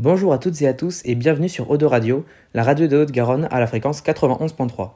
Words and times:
Bonjour 0.00 0.32
à 0.32 0.38
toutes 0.38 0.62
et 0.62 0.68
à 0.68 0.74
tous 0.74 1.02
et 1.06 1.16
bienvenue 1.16 1.48
sur 1.48 1.68
Odo 1.72 1.88
Radio, 1.88 2.24
la 2.54 2.62
radio 2.62 2.86
de 2.86 2.98
Haute-Garonne 2.98 3.48
à 3.50 3.58
la 3.58 3.66
fréquence 3.66 4.00
91.3. 4.00 4.90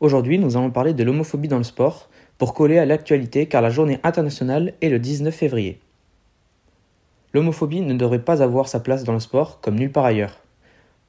Aujourd'hui, 0.00 0.38
nous 0.38 0.58
allons 0.58 0.70
parler 0.70 0.92
de 0.92 1.02
l'homophobie 1.04 1.48
dans 1.48 1.56
le 1.56 1.64
sport 1.64 2.10
pour 2.36 2.52
coller 2.52 2.76
à 2.76 2.84
l'actualité 2.84 3.46
car 3.46 3.62
la 3.62 3.70
journée 3.70 3.98
internationale 4.02 4.74
est 4.82 4.90
le 4.90 4.98
19 4.98 5.34
février. 5.34 5.80
L'homophobie 7.32 7.80
ne 7.80 7.94
devrait 7.94 8.26
pas 8.26 8.42
avoir 8.42 8.68
sa 8.68 8.78
place 8.78 9.04
dans 9.04 9.14
le 9.14 9.20
sport 9.20 9.62
comme 9.62 9.76
nulle 9.76 9.90
part 9.90 10.04
ailleurs. 10.04 10.38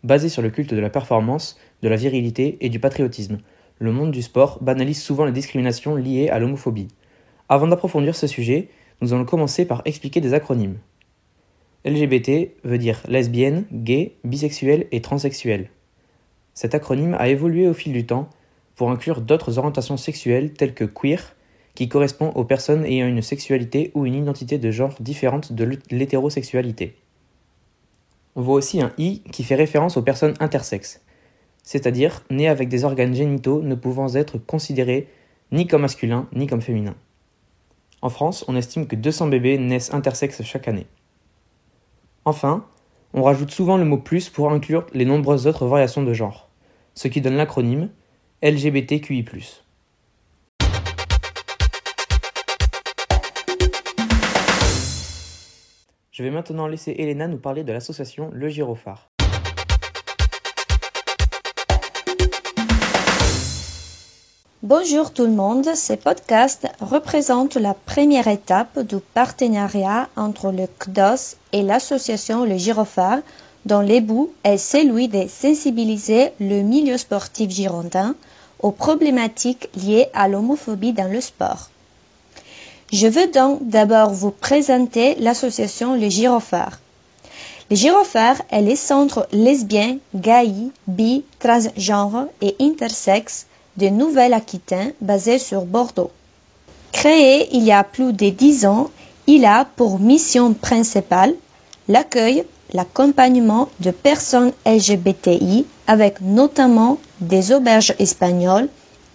Basée 0.05 0.29
sur 0.29 0.41
le 0.41 0.49
culte 0.49 0.73
de 0.73 0.79
la 0.79 0.89
performance, 0.89 1.59
de 1.81 1.89
la 1.89 1.97
virilité 1.97 2.57
et 2.61 2.69
du 2.69 2.79
patriotisme, 2.79 3.39
le 3.79 3.91
monde 3.91 4.11
du 4.11 4.21
sport 4.21 4.63
banalise 4.63 5.03
souvent 5.03 5.25
les 5.25 5.33
discriminations 5.33 5.97
liées 5.97 6.29
à 6.29 6.39
l'homophobie. 6.39 6.87
Avant 7.49 7.67
d'approfondir 7.67 8.15
ce 8.15 8.25
sujet, 8.25 8.69
nous 9.01 9.11
allons 9.11 9.25
commencer 9.25 9.65
par 9.65 9.81
expliquer 9.83 10.21
des 10.21 10.33
acronymes. 10.33 10.77
LGBT 11.85 12.51
veut 12.63 12.77
dire 12.77 13.01
lesbienne, 13.07 13.65
gay, 13.71 14.15
bisexuel 14.23 14.87
et 14.91 15.01
transsexuel. 15.01 15.69
Cet 16.53 16.73
acronyme 16.75 17.15
a 17.19 17.29
évolué 17.29 17.67
au 17.67 17.73
fil 17.73 17.93
du 17.93 18.05
temps 18.05 18.29
pour 18.75 18.91
inclure 18.91 19.21
d'autres 19.21 19.57
orientations 19.57 19.97
sexuelles 19.97 20.53
telles 20.53 20.73
que 20.73 20.83
queer, 20.83 21.35
qui 21.75 21.87
correspond 21.87 22.31
aux 22.31 22.43
personnes 22.43 22.85
ayant 22.85 23.07
une 23.07 23.21
sexualité 23.21 23.91
ou 23.93 24.05
une 24.05 24.15
identité 24.15 24.57
de 24.57 24.71
genre 24.71 24.95
différente 24.99 25.53
de 25.53 25.77
l'hétérosexualité. 25.91 26.95
On 28.35 28.41
voit 28.41 28.55
aussi 28.55 28.81
un 28.81 28.91
I 28.97 29.21
qui 29.31 29.43
fait 29.43 29.55
référence 29.55 29.97
aux 29.97 30.01
personnes 30.01 30.33
intersexes, 30.39 31.01
c'est-à-dire 31.61 32.23
nées 32.31 32.47
avec 32.47 32.69
des 32.69 32.83
organes 32.85 33.13
génitaux 33.13 33.61
ne 33.61 33.75
pouvant 33.75 34.13
être 34.15 34.39
considérés 34.39 35.07
ni 35.51 35.67
comme 35.67 35.81
masculins 35.81 36.27
ni 36.33 36.47
comme 36.47 36.61
féminins. 36.61 36.95
En 38.01 38.09
France, 38.09 38.45
on 38.47 38.55
estime 38.55 38.87
que 38.87 38.95
200 38.95 39.27
bébés 39.27 39.57
naissent 39.57 39.93
intersexes 39.93 40.43
chaque 40.43 40.67
année. 40.67 40.87
Enfin, 42.27 42.65
on 43.13 43.23
rajoute 43.23 43.51
souvent 43.51 43.77
le 43.77 43.85
mot 43.85 43.99
plus 43.99 44.27
pour 44.29 44.51
inclure 44.51 44.85
les 44.91 45.05
nombreuses 45.05 45.47
autres 45.47 45.65
variations 45.65 46.03
de 46.03 46.11
genre, 46.11 46.49
ce 46.93 47.07
qui 47.07 47.21
donne 47.21 47.37
l'acronyme 47.37 47.89
LGBTQI. 48.43 49.23
Je 56.11 56.21
vais 56.21 56.29
maintenant 56.29 56.67
laisser 56.67 56.93
Elena 56.97 57.29
nous 57.29 57.37
parler 57.37 57.63
de 57.63 57.71
l'association 57.71 58.29
Le 58.33 58.49
Gyrophare. 58.49 59.09
Bonjour 64.63 65.13
tout 65.13 65.25
le 65.25 65.33
monde, 65.33 65.75
ce 65.75 65.93
podcast 65.93 66.67
représente 66.81 67.57
la 67.57 67.75
première 67.75 68.27
étape 68.27 68.79
du 68.79 68.95
partenariat 69.13 70.09
entre 70.15 70.51
le 70.51 70.65
CDOS 70.83 71.35
et 71.53 71.61
l'association 71.61 72.43
Le 72.43 72.57
Girophare, 72.57 73.19
dont 73.67 73.81
le 73.81 73.99
but 73.99 74.31
est 74.43 74.57
celui 74.57 75.09
de 75.09 75.27
sensibiliser 75.27 76.31
le 76.39 76.63
milieu 76.63 76.97
sportif 76.97 77.51
girondin 77.51 78.15
aux 78.59 78.71
problématiques 78.71 79.69
liées 79.75 80.07
à 80.15 80.27
l'homophobie 80.27 80.91
dans 80.91 81.11
le 81.11 81.21
sport. 81.21 81.69
Je 82.91 83.05
veux 83.05 83.27
donc 83.27 83.59
d'abord 83.61 84.09
vous 84.09 84.31
présenter 84.31 85.13
l'association 85.19 85.93
Le 85.93 86.09
Girophare. 86.09 86.79
Le 87.69 87.75
Girophare 87.75 88.41
est 88.49 88.63
le 88.63 88.75
centre 88.75 89.27
lesbien, 89.31 89.99
gay, 90.15 90.51
bi, 90.87 91.23
transgenre 91.37 92.25
et 92.41 92.55
intersexe 92.59 93.45
de 93.77 93.87
Nouvelle-Aquitaine 93.89 94.93
basé 95.01 95.39
sur 95.39 95.65
Bordeaux. 95.65 96.11
Créé 96.91 97.55
il 97.55 97.63
y 97.63 97.71
a 97.71 97.83
plus 97.83 98.13
de 98.13 98.29
dix 98.29 98.65
ans, 98.65 98.89
il 99.27 99.45
a 99.45 99.65
pour 99.75 99.99
mission 99.99 100.53
principale 100.53 101.33
l'accueil, 101.87 102.43
l'accompagnement 102.73 103.69
de 103.79 103.91
personnes 103.91 104.51
LGBTI 104.65 105.65
avec 105.87 106.21
notamment 106.21 106.97
des 107.21 107.51
auberges 107.53 107.93
espagnoles, 107.99 108.69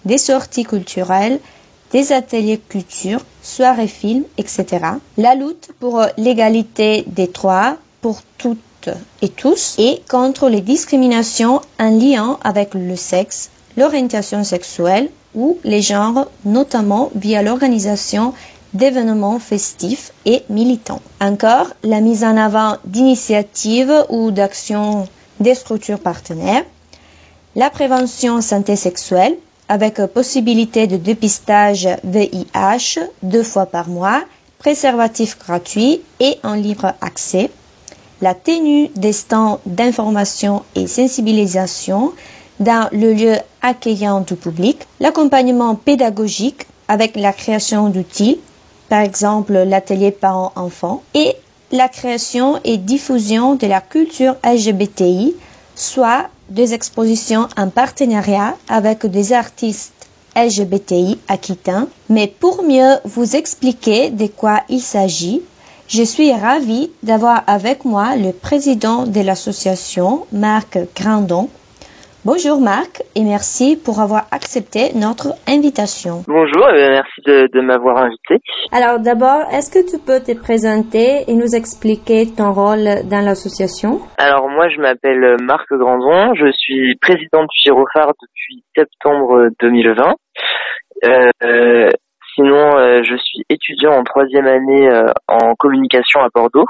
des 0.05 0.19
sorties 0.19 0.65
culturelles, 0.65 1.39
des 1.92 2.13
ateliers 2.13 2.59
culture, 2.59 3.20
soirées 3.42 3.86
films, 3.89 4.25
etc. 4.39 4.67
La 5.19 5.35
lutte 5.35 5.70
pour 5.79 6.03
l'égalité 6.17 7.05
des 7.07 7.27
droits 7.27 7.77
pour 8.01 8.20
toutes 8.39 8.59
et 9.20 9.29
tous 9.29 9.77
et 9.79 10.03
contre 10.09 10.48
les 10.48 10.61
discriminations 10.61 11.61
en 11.79 11.91
lien 11.91 12.39
avec 12.42 12.75
le 12.75 12.97
sexe, 12.97 13.51
l'orientation 13.77 14.45
sexuelle 14.45 15.09
ou 15.35 15.59
les 15.65 15.83
genres, 15.83 16.27
notamment 16.45 17.11
via 17.15 17.43
l'organisation 17.43 18.35
d'événements 18.75 19.39
festifs 19.39 20.13
et 20.25 20.43
militants. 20.49 21.03
Encore, 21.21 21.69
la 21.83 22.01
mise 22.01 22.25
en 22.25 22.37
avant 22.37 22.77
d'initiatives 22.85 23.93
ou 24.09 24.31
d'actions 24.31 25.07
des 25.41 25.55
structures 25.55 25.99
partenaires, 26.01 26.65
la 27.55 27.71
prévention 27.71 28.41
santé 28.41 28.77
sexuelle 28.77 29.37
avec 29.69 30.05
possibilité 30.07 30.87
de 30.87 30.97
dépistage 30.97 31.89
VIH 32.05 32.99
deux 33.23 33.43
fois 33.43 33.67
par 33.67 33.89
mois, 33.89 34.23
préservatifs 34.59 35.39
gratuits 35.39 36.01
et 36.21 36.39
en 36.45 36.55
libre 36.55 36.95
accès, 37.01 37.51
la 38.21 38.35
tenue 38.35 38.89
des 38.97 39.13
stands 39.13 39.61
d'information 39.67 40.63
et 40.77 40.87
sensibilisation 40.87 42.13
dans 42.62 42.89
le 42.92 43.12
lieu 43.12 43.36
accueillant 43.61 44.20
du 44.20 44.34
public, 44.36 44.78
l'accompagnement 45.00 45.74
pédagogique 45.74 46.67
avec 46.89 47.17
la 47.17 47.33
création 47.33 47.89
d'outils, 47.89 48.39
par 48.89 49.00
exemple 49.00 49.52
l'atelier 49.55 50.11
parents-enfants, 50.11 51.02
et 51.14 51.34
la 51.70 51.89
création 51.89 52.61
et 52.64 52.77
diffusion 52.77 53.55
de 53.55 53.67
la 53.67 53.80
culture 53.80 54.36
LGBTI, 54.45 55.34
soit 55.74 56.27
des 56.50 56.74
expositions 56.74 57.48
en 57.56 57.68
partenariat 57.68 58.56
avec 58.68 59.06
des 59.06 59.33
artistes 59.33 59.94
LGBTI 60.36 61.18
aquitains. 61.29 61.89
Mais 62.08 62.27
pour 62.27 62.62
mieux 62.62 62.96
vous 63.05 63.36
expliquer 63.36 64.11
de 64.11 64.27
quoi 64.27 64.61
il 64.68 64.80
s'agit, 64.80 65.40
je 65.89 66.02
suis 66.02 66.33
ravie 66.33 66.90
d'avoir 67.02 67.42
avec 67.46 67.84
moi 67.84 68.17
le 68.17 68.33
président 68.33 69.06
de 69.06 69.20
l'association, 69.20 70.27
Marc 70.33 70.79
Grandon, 70.94 71.48
Bonjour 72.25 72.61
Marc 72.61 73.03
et 73.17 73.25
merci 73.25 73.77
pour 73.77 74.01
avoir 74.01 74.29
accepté 74.31 74.95
notre 74.95 75.35
invitation. 75.49 76.23
Bonjour 76.29 76.71
et 76.71 76.89
merci 76.91 77.21
de, 77.27 77.51
de 77.53 77.61
m'avoir 77.61 77.97
invité. 77.99 78.39
Alors 78.71 79.01
d'abord, 79.01 79.51
est-ce 79.51 79.75
que 79.75 79.83
tu 79.83 79.99
peux 79.99 80.23
te 80.23 80.31
présenter 80.39 81.25
et 81.27 81.35
nous 81.35 81.57
expliquer 81.57 82.31
ton 82.31 82.53
rôle 82.53 83.03
dans 83.11 83.27
l'association? 83.27 83.99
Alors 84.19 84.49
moi 84.49 84.69
je 84.69 84.81
m'appelle 84.81 85.35
Marc 85.43 85.67
Grandon, 85.73 86.33
je 86.37 86.47
suis 86.53 86.95
président 87.01 87.43
du 87.43 87.57
Girophare 87.61 88.13
depuis 88.15 88.63
septembre 88.77 89.49
2020. 89.59 90.15
Euh, 91.03 91.91
sinon 92.37 92.79
euh, 92.79 93.03
je 93.03 93.17
suis 93.17 93.43
étudiant 93.51 93.99
en 93.99 94.05
troisième 94.05 94.47
année 94.47 94.89
euh, 94.89 95.07
en 95.27 95.57
communication 95.59 96.21
à 96.21 96.29
Bordeaux. 96.33 96.67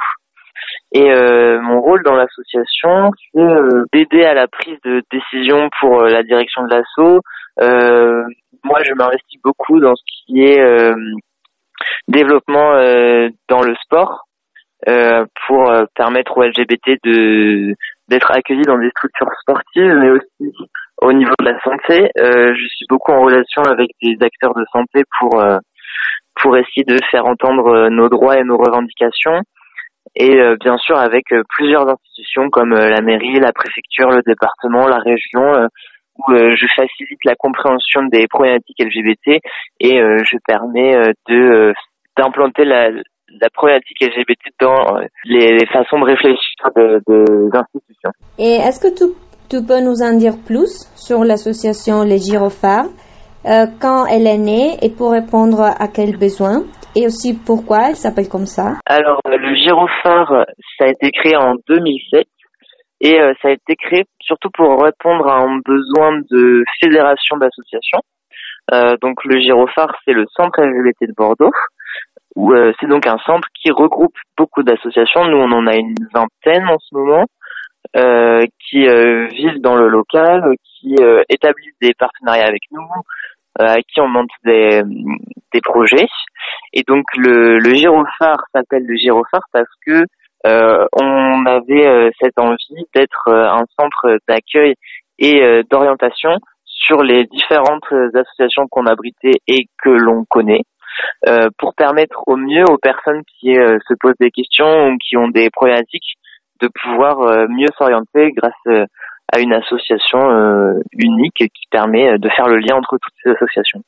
Et 0.95 1.11
euh, 1.11 1.61
mon 1.63 1.81
rôle 1.81 2.03
dans 2.03 2.15
l'association, 2.15 3.13
c'est 3.33 3.41
euh, 3.41 3.85
d'aider 3.93 4.25
à 4.25 4.35
la 4.35 4.47
prise 4.47 4.79
de 4.85 5.03
décision 5.11 5.71
pour 5.81 6.03
euh, 6.03 6.09
la 6.09 6.23
direction 6.23 6.65
de 6.65 6.71
l'assaut. 6.71 7.23
moi, 8.63 8.79
je 8.85 8.93
m'investis 8.93 9.41
beaucoup 9.43 9.81
dans 9.81 9.95
ce 9.97 10.03
qui 10.07 10.43
est 10.43 10.63
développement 12.07 12.75
dans 13.49 13.63
le 13.63 13.75
sport 13.83 14.27
pour 15.47 15.73
permettre 15.97 16.39
aux 16.39 16.45
LGBT 16.45 16.99
de 17.05 17.75
d'être 18.09 18.31
accueillis 18.31 18.63
dans 18.63 18.79
des 18.79 18.91
structures 18.91 19.33
sportives, 19.41 19.95
mais 19.95 20.11
aussi 20.11 20.55
au 21.01 21.13
niveau 21.13 21.35
de 21.41 21.45
la 21.45 21.59
santé. 21.61 22.09
je 22.17 22.67
suis 22.69 22.87
beaucoup 22.89 23.11
en 23.13 23.23
relation 23.23 23.63
avec 23.63 23.91
des 24.01 24.17
acteurs 24.21 24.55
de 24.55 24.65
santé 24.73 25.03
pour 25.19 25.43
pour 26.41 26.57
essayer 26.57 26.85
de 26.85 26.99
faire 27.11 27.27
entendre 27.27 27.89
nos 27.89 28.09
droits 28.09 28.39
et 28.39 28.45
nos 28.45 28.59
revendications 28.59 29.43
et 30.15 30.35
euh, 30.37 30.57
bien 30.61 30.77
sûr 30.79 30.97
avec 30.99 31.33
euh, 31.33 31.43
plusieurs 31.57 31.89
institutions 31.89 32.51
comme 32.51 32.73
euh, 32.73 32.89
la 32.89 33.01
mairie, 33.01 33.41
la 33.41 33.53
préfecture, 33.53 34.11
le 34.11 34.23
département, 34.27 34.87
la 34.87 34.99
région, 34.99 35.69
où 36.19 36.35
je 36.35 36.67
facilite 36.77 37.25
la 37.25 37.35
compréhension 37.35 38.03
des 38.13 38.27
problématiques 38.29 38.79
LGBT 38.79 39.41
et 39.81 39.97
je 39.97 40.37
permets 40.47 40.95
de 41.27 41.73
d'implanter 42.19 42.67
la, 42.67 42.91
la 42.91 43.49
problématique 43.55 43.99
LGBT 43.99 44.53
dans 44.61 44.99
les, 45.25 45.57
les 45.57 45.67
façons 45.73 45.99
de 46.01 46.05
réfléchir 46.05 46.69
de, 46.77 47.01
de, 47.09 47.57
institutions. 47.57 48.11
Et 48.39 48.57
est-ce 48.57 48.79
que 48.79 48.95
tu, 48.95 49.05
tu, 49.49 49.65
peux 49.65 49.81
nous 49.81 50.03
en 50.03 50.13
dire 50.19 50.35
plus 50.47 50.87
sur 50.97 51.25
l'association 51.25 52.03
Les 52.03 52.19
Gyrophares, 52.19 52.91
euh, 53.47 53.67
quand 53.81 54.05
elle 54.07 54.27
est 54.27 54.39
née 54.39 54.77
et 54.83 54.91
pour 54.91 55.13
répondre 55.13 55.63
à 55.63 55.89
quels 55.89 56.19
besoins? 56.19 56.63
Et 56.97 57.07
aussi 57.07 57.39
pourquoi 57.47 57.91
elle 57.91 57.97
s'appelle 57.97 58.29
comme 58.29 58.47
ça? 58.47 58.79
Alors, 58.87 59.21
le 59.25 59.55
gyrophare, 59.55 60.47
ça 60.79 60.85
a 60.85 60.89
été 60.89 61.11
créé 61.11 61.37
en 61.37 61.55
2007 61.69 62.27
et 63.01 63.21
euh, 63.21 63.33
ça 63.43 63.49
a 63.49 63.51
été 63.53 63.77
créé 63.77 64.05
surtout 64.21 64.51
pour 64.55 64.83
répondre 64.83 65.27
à 65.29 65.43
un 65.43 65.59
besoin 65.65 66.21
de 66.31 66.65
fédération 66.81 67.37
d'associations. 67.37 68.03
Euh, 68.73 68.97
donc, 69.03 69.25
le 69.25 69.41
gyrophare, 69.41 69.95
c'est 70.05 70.13
le 70.13 70.25
centre 70.37 70.63
LGBT 70.63 71.09
de 71.09 71.15
Bordeaux. 71.17 71.51
c'est 72.81 72.89
donc 72.89 73.07
un 73.07 73.19
centre 73.27 73.49
qui 73.61 73.71
regroupe 73.71 74.17
beaucoup 74.39 74.63
d'associations. 74.63 75.25
Nous, 75.25 75.39
on 75.39 75.53
en 75.53 75.67
a 75.67 75.75
une 75.75 75.95
vingtaine 76.15 76.67
en 76.69 76.79
ce 76.79 76.95
moment. 76.95 77.27
Euh, 77.95 78.47
qui 78.71 78.89
euh, 78.89 79.27
vivent 79.27 79.61
dans 79.61 79.77
le 79.77 79.87
local, 79.87 80.43
qui 80.65 80.95
euh, 80.99 81.23
établissent 81.29 81.77
des 81.83 81.93
partenariats 81.93 82.47
avec 82.47 82.63
nous, 82.71 82.81
à 83.59 83.77
qui 83.83 84.01
on 84.01 84.09
monte 84.09 84.31
des, 84.45 84.83
des 85.53 85.61
projets. 85.61 86.07
Et 86.73 86.83
donc 86.87 87.05
le, 87.17 87.59
le 87.59 87.75
gyrophare 87.75 88.45
s'appelle 88.55 88.85
le 88.87 88.97
gyrophare 88.97 89.47
parce 89.53 89.71
que 89.87 90.05
on 90.45 91.47
avait 91.47 92.11
cette 92.21 92.39
envie 92.39 92.85
d'être 92.95 93.29
un 93.29 93.65
centre 93.79 94.19
d'accueil 94.27 94.75
et 95.19 95.63
d'orientation 95.71 96.37
sur 96.65 97.03
les 97.03 97.27
différentes 97.27 97.93
associations 98.15 98.67
qu'on 98.69 98.87
abritait 98.87 99.39
et 99.47 99.67
que 99.83 99.91
l'on 99.91 100.25
connaît. 100.25 100.63
Euh, 101.27 101.49
pour 101.59 101.75
permettre 101.75 102.23
au 102.27 102.37
mieux 102.37 102.65
aux 102.69 102.77
personnes 102.77 103.23
qui 103.39 103.55
se 103.55 103.95
posent 104.01 104.19
des 104.19 104.31
questions 104.31 104.89
ou 104.89 104.97
qui 104.99 105.17
ont 105.17 105.29
des 105.29 105.49
problématiques 105.51 106.17
de 106.63 106.69
pouvoir 106.83 107.21
euh, 107.21 107.47
mieux 107.49 107.69
s'orienter 107.77 108.31
grâce 108.33 108.53
euh, 108.69 108.87
à 109.33 109.41
une 109.41 109.53
association 109.53 110.31
euh, 110.31 110.75
unique 110.93 111.39
qui 111.39 111.67
permet 111.71 112.19
de 112.19 112.29
faire 112.37 112.49
le 112.49 112.59
lien 112.59 112.77
entre 112.77 112.99
toutes 113.01 113.15
ces 113.25 113.31
associations. 113.31 113.83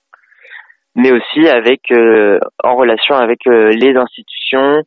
Mais 0.96 1.12
aussi 1.12 1.48
avec 1.48 1.92
en 2.62 2.76
relation 2.76 3.16
avec 3.16 3.40
les 3.46 3.96
institutions, 3.96 4.84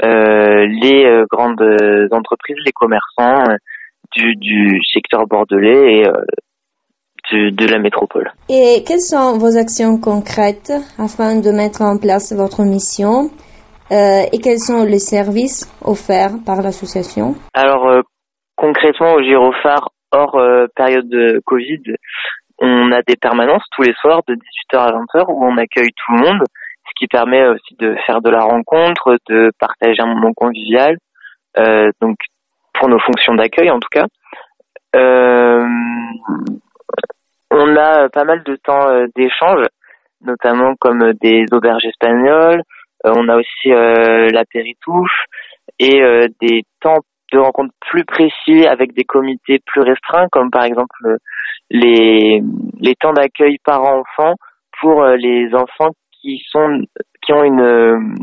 les 0.00 1.24
grandes 1.28 1.60
entreprises, 2.12 2.56
les 2.64 2.70
commerçants 2.70 3.42
du, 4.14 4.36
du 4.36 4.80
secteur 4.92 5.26
bordelais 5.26 6.02
et 6.02 6.08
de 7.32 7.66
la 7.66 7.80
métropole. 7.80 8.32
Et 8.48 8.84
quelles 8.86 9.00
sont 9.00 9.36
vos 9.36 9.56
actions 9.58 9.98
concrètes 9.98 10.72
afin 10.96 11.40
de 11.40 11.50
mettre 11.50 11.82
en 11.82 11.98
place 11.98 12.32
votre 12.32 12.62
mission 12.62 13.30
euh, 13.90 14.24
et 14.32 14.38
quels 14.38 14.58
sont 14.58 14.84
les 14.84 14.98
services 14.98 15.66
offerts 15.82 16.36
par 16.44 16.60
l'association? 16.60 17.34
Alors 17.54 17.88
euh, 17.88 18.02
concrètement 18.56 19.14
au 19.14 19.22
Girophare, 19.22 19.88
hors 20.12 20.36
euh, 20.36 20.66
période 20.74 21.08
de 21.08 21.40
Covid, 21.44 21.82
on 22.58 22.92
a 22.92 23.02
des 23.02 23.16
permanences 23.16 23.64
tous 23.72 23.82
les 23.82 23.94
soirs 23.94 24.22
de 24.26 24.34
18h 24.34 24.78
à 24.78 24.92
20h 24.92 25.24
où 25.28 25.44
on 25.44 25.56
accueille 25.56 25.92
tout 25.94 26.12
le 26.12 26.20
monde, 26.20 26.42
ce 26.86 26.92
qui 26.96 27.06
permet 27.06 27.46
aussi 27.46 27.76
de 27.78 27.94
faire 28.06 28.20
de 28.20 28.30
la 28.30 28.40
rencontre, 28.40 29.18
de 29.28 29.50
partager 29.58 30.00
un 30.00 30.06
moment 30.06 30.32
convivial, 30.34 30.96
donc 32.00 32.16
pour 32.72 32.88
nos 32.88 32.98
fonctions 32.98 33.34
d'accueil 33.34 33.70
en 33.70 33.78
tout 33.78 33.88
cas. 33.90 34.06
on 37.50 37.76
a 37.76 38.08
pas 38.08 38.24
mal 38.24 38.42
de 38.42 38.56
temps 38.56 38.88
d'échange, 39.14 39.66
notamment 40.22 40.74
comme 40.80 41.12
des 41.20 41.44
auberges 41.52 41.84
espagnoles, 41.84 42.62
euh, 43.06 43.12
on 43.14 43.28
a 43.28 43.36
aussi 43.36 43.72
euh, 43.72 44.28
l'apéritif 44.30 45.08
et 45.78 46.02
euh, 46.02 46.26
des 46.40 46.64
temps 46.80 46.98
de 47.32 47.38
rencontres 47.38 47.74
plus 47.90 48.04
précis 48.04 48.66
avec 48.66 48.94
des 48.94 49.04
comités 49.04 49.60
plus 49.66 49.82
restreints, 49.82 50.28
comme 50.30 50.50
par 50.50 50.64
exemple 50.64 51.16
les, 51.70 52.42
les 52.80 52.94
temps 52.94 53.12
d'accueil 53.12 53.58
parents-enfants 53.64 54.34
pour 54.80 55.04
les 55.04 55.54
enfants 55.54 55.90
qui 56.20 56.42
sont 56.50 56.82
qui 57.22 57.32
ont 57.32 57.44
une, 57.44 58.14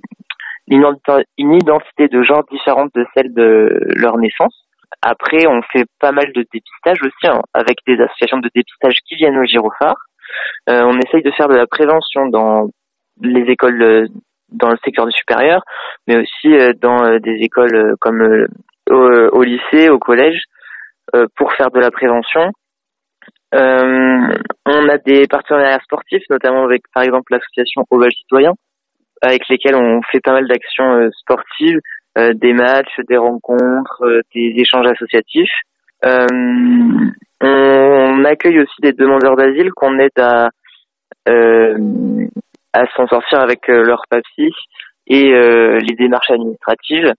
une 0.68 1.54
identité 1.54 2.07
de 2.07 2.24
genre 2.24 2.44
différente 2.52 2.90
de 2.96 3.06
celle 3.13 3.34
de 3.34 3.69
leur 3.96 4.18
naissance. 4.18 4.66
Après, 5.02 5.46
on 5.48 5.62
fait 5.72 5.86
pas 6.00 6.12
mal 6.12 6.31
de 6.34 6.46
dépistage 6.51 7.01
aussi, 7.04 7.28
hein, 7.28 7.42
avec 7.54 7.78
des 7.86 8.00
associations 8.01 8.40
de 8.40 8.50
dépistage 8.56 8.96
qui 9.08 9.16
viennent 9.16 9.38
au 9.38 9.46
gyrophare. 9.46 9.98
on 10.68 10.98
essaye 11.00 11.22
de 11.22 11.31
faire 11.31 11.48
de 11.48 11.56
la 11.56 11.68
prévention 11.68 12.28
dans 12.28 12.69
les 13.22 13.44
écoles 13.51 14.10
dans 14.50 14.69
le 14.69 14.78
secteur 14.84 15.06
du 15.06 15.12
supérieur, 15.12 15.62
mais 16.08 16.18
aussi 16.18 16.54
euh, 16.54 16.74
dans 16.80 17.04
euh, 17.04 17.19
des 17.19 17.38
écoles 17.42 17.75
euh, 17.75 17.96
comme 18.00 18.48
au, 18.90 19.44
lycée, 19.44 19.90
au 19.90 20.00
collège, 20.00 20.42
pour 21.36 21.54
faire 21.54 21.72
de 21.72 21.80
la 21.80 21.92
prévention. 21.92 22.52
on 23.54 24.90
a 24.90 24.98
des 25.06 25.28
partenariats 25.28 25.80
sportifs, 25.84 26.24
notamment 26.30 26.66
avec 26.66 26.84
par 26.94 27.04
exemple 27.04 27.34
l'association 27.34 27.86
Oval 27.90 28.12
Citoyen, 28.12 28.54
avec 29.22 29.48
lesquels 29.50 29.76
on 29.76 30.02
fait 30.12 30.20
pas 30.20 30.34
mal 30.34 30.48
d'actions 30.48 31.10
sportives, 31.20 31.80
des 32.18 32.54
matchs, 32.54 33.00
des 33.10 33.18
rencontres, 33.18 34.22
des 34.34 34.54
échanges 34.58 34.88
associatifs. 34.88 35.52
on 36.04 37.14
accueille 38.26 38.60
aussi 38.60 38.82
des 38.82 38.94
demandeurs 38.94 39.36
d'asile 39.36 39.72
qu'on 39.72 40.00
aide 40.00 40.20
à 40.20 40.50
à 42.76 42.86
s'en 42.96 43.08
sortir 43.08 43.40
avec 43.40 43.70
euh, 43.70 43.84
leur 43.84 44.04
papier 44.10 44.52
et 45.08 45.34
euh, 45.34 45.80
les 45.80 45.96
démarches 45.96 46.30
administratives. 46.30 47.14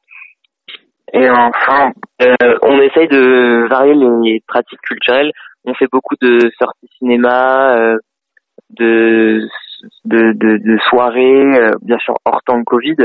Et 1.13 1.31
enfin, 1.31 1.93
euh, 2.23 2.59
on 2.63 2.81
essaye 2.81 3.09
de 3.09 3.67
varier 3.69 3.95
les 3.95 4.43
pratiques 4.47 4.81
culturelles. 4.83 5.31
On 5.65 5.75
fait 5.75 5.89
beaucoup 5.91 6.15
de 6.21 6.51
sorties 6.59 6.89
cinéma, 6.99 7.77
de, 8.71 9.41
de, 10.05 10.33
de, 10.33 10.79
soirées, 10.89 11.71
bien 11.83 11.99
sûr 11.99 12.15
hors 12.25 12.43
temps 12.45 12.59
de 12.59 12.65
Covid. 12.65 12.97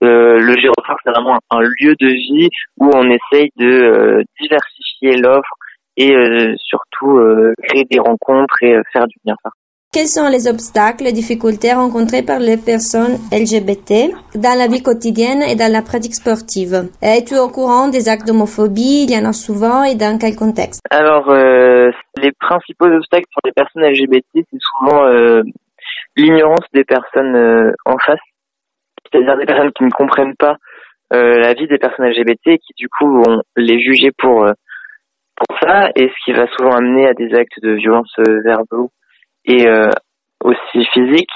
le 0.00 0.56
Gyrophare, 0.56 0.96
c'est 1.04 1.10
vraiment 1.10 1.38
un 1.50 1.60
lieu 1.60 1.94
de 2.00 2.06
vie 2.06 2.48
où 2.78 2.90
on 2.94 3.04
essaye 3.10 3.50
de 3.56 4.22
diversifier 4.40 5.16
l'offre 5.18 5.54
et 5.98 6.14
surtout 6.58 7.20
créer 7.62 7.84
des 7.90 7.98
rencontres 7.98 8.62
et 8.62 8.76
faire 8.92 9.06
du 9.06 9.16
bien 9.24 9.34
faire. 9.42 9.52
Quels 9.96 10.12
sont 10.12 10.28
les 10.28 10.46
obstacles 10.46 11.06
et 11.06 11.12
difficultés 11.12 11.72
rencontrés 11.72 12.20
par 12.20 12.38
les 12.38 12.58
personnes 12.58 13.16
LGBT 13.32 14.12
dans 14.36 14.52
la 14.52 14.68
vie 14.68 14.82
quotidienne 14.82 15.40
et 15.40 15.56
dans 15.56 15.72
la 15.72 15.80
pratique 15.80 16.12
sportive? 16.12 16.92
Es-tu 17.00 17.38
au 17.38 17.48
courant 17.48 17.88
des 17.88 18.10
actes 18.10 18.28
d'homophobie? 18.28 19.08
Il 19.08 19.10
y 19.10 19.16
en 19.16 19.24
a 19.24 19.32
souvent 19.32 19.84
et 19.84 19.94
dans 19.94 20.18
quel 20.20 20.36
contexte? 20.36 20.84
Alors, 20.90 21.30
euh, 21.30 21.88
les 22.20 22.30
principaux 22.38 22.84
obstacles 22.84 23.24
pour 23.32 23.40
les 23.46 23.56
personnes 23.56 23.88
LGBT, 23.88 24.44
c'est 24.44 24.60
souvent 24.60 25.08
euh, 25.08 25.40
l'ignorance 26.14 26.68
des 26.74 26.84
personnes 26.84 27.34
euh, 27.34 27.72
en 27.86 27.96
face, 28.04 28.20
c'est-à-dire 29.00 29.38
des 29.38 29.46
personnes 29.46 29.72
qui 29.72 29.84
ne 29.84 29.96
comprennent 29.96 30.36
pas 30.36 30.56
la 31.10 31.54
vie 31.54 31.68
des 31.68 31.78
personnes 31.78 32.04
LGBT 32.04 32.48
et 32.48 32.58
qui 32.58 32.74
du 32.76 32.90
coup 32.90 33.08
vont 33.08 33.40
les 33.56 33.80
juger 33.80 34.10
pour, 34.18 34.44
pour 35.36 35.58
ça, 35.62 35.88
et 35.96 36.10
ce 36.10 36.24
qui 36.24 36.32
va 36.36 36.46
souvent 36.48 36.76
amener 36.76 37.06
à 37.06 37.14
des 37.14 37.32
actes 37.32 37.62
de 37.62 37.72
violence 37.72 38.12
verbaux 38.44 38.90
et 39.46 39.66
euh, 39.66 39.90
aussi 40.44 40.84
physique 40.92 41.30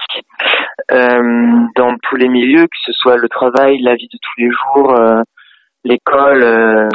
euh, 0.92 1.66
dans 1.76 1.94
tous 2.02 2.16
les 2.16 2.28
milieux, 2.28 2.64
que 2.64 2.78
ce 2.84 2.92
soit 2.92 3.16
le 3.16 3.28
travail, 3.28 3.80
la 3.80 3.94
vie 3.94 4.08
de 4.12 4.18
tous 4.20 4.40
les 4.40 4.50
jours, 4.50 4.94
euh, 4.98 5.22
l'école. 5.84 6.88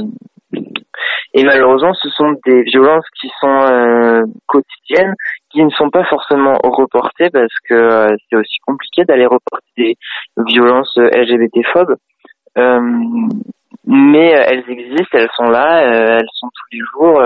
et 1.34 1.44
malheureusement, 1.44 1.94
ce 1.94 2.10
sont 2.10 2.36
des 2.46 2.62
violences 2.64 3.08
qui 3.20 3.30
sont 3.40 4.24
quotidiennes, 4.46 5.16
qui 5.50 5.64
ne 5.64 5.72
sont 5.72 5.90
pas 5.90 6.04
forcément 6.06 6.54
reportées 6.64 7.30
parce 7.32 7.54
que 7.68 8.16
c'est 8.30 8.36
aussi 8.36 8.58
compliqué 8.66 9.04
d'aller 9.06 9.26
reporter 9.26 9.64
des 9.76 9.98
violences 10.38 10.96
LGBT-phobes. 10.98 11.96
mais 13.88 14.30
elles 14.30 14.70
existent, 14.70 15.18
elles 15.18 15.32
sont 15.36 15.50
là, 15.50 15.82
elles 15.82 16.30
sont 16.34 16.50
tous 16.54 16.78
les 16.78 16.82
jours 16.94 17.24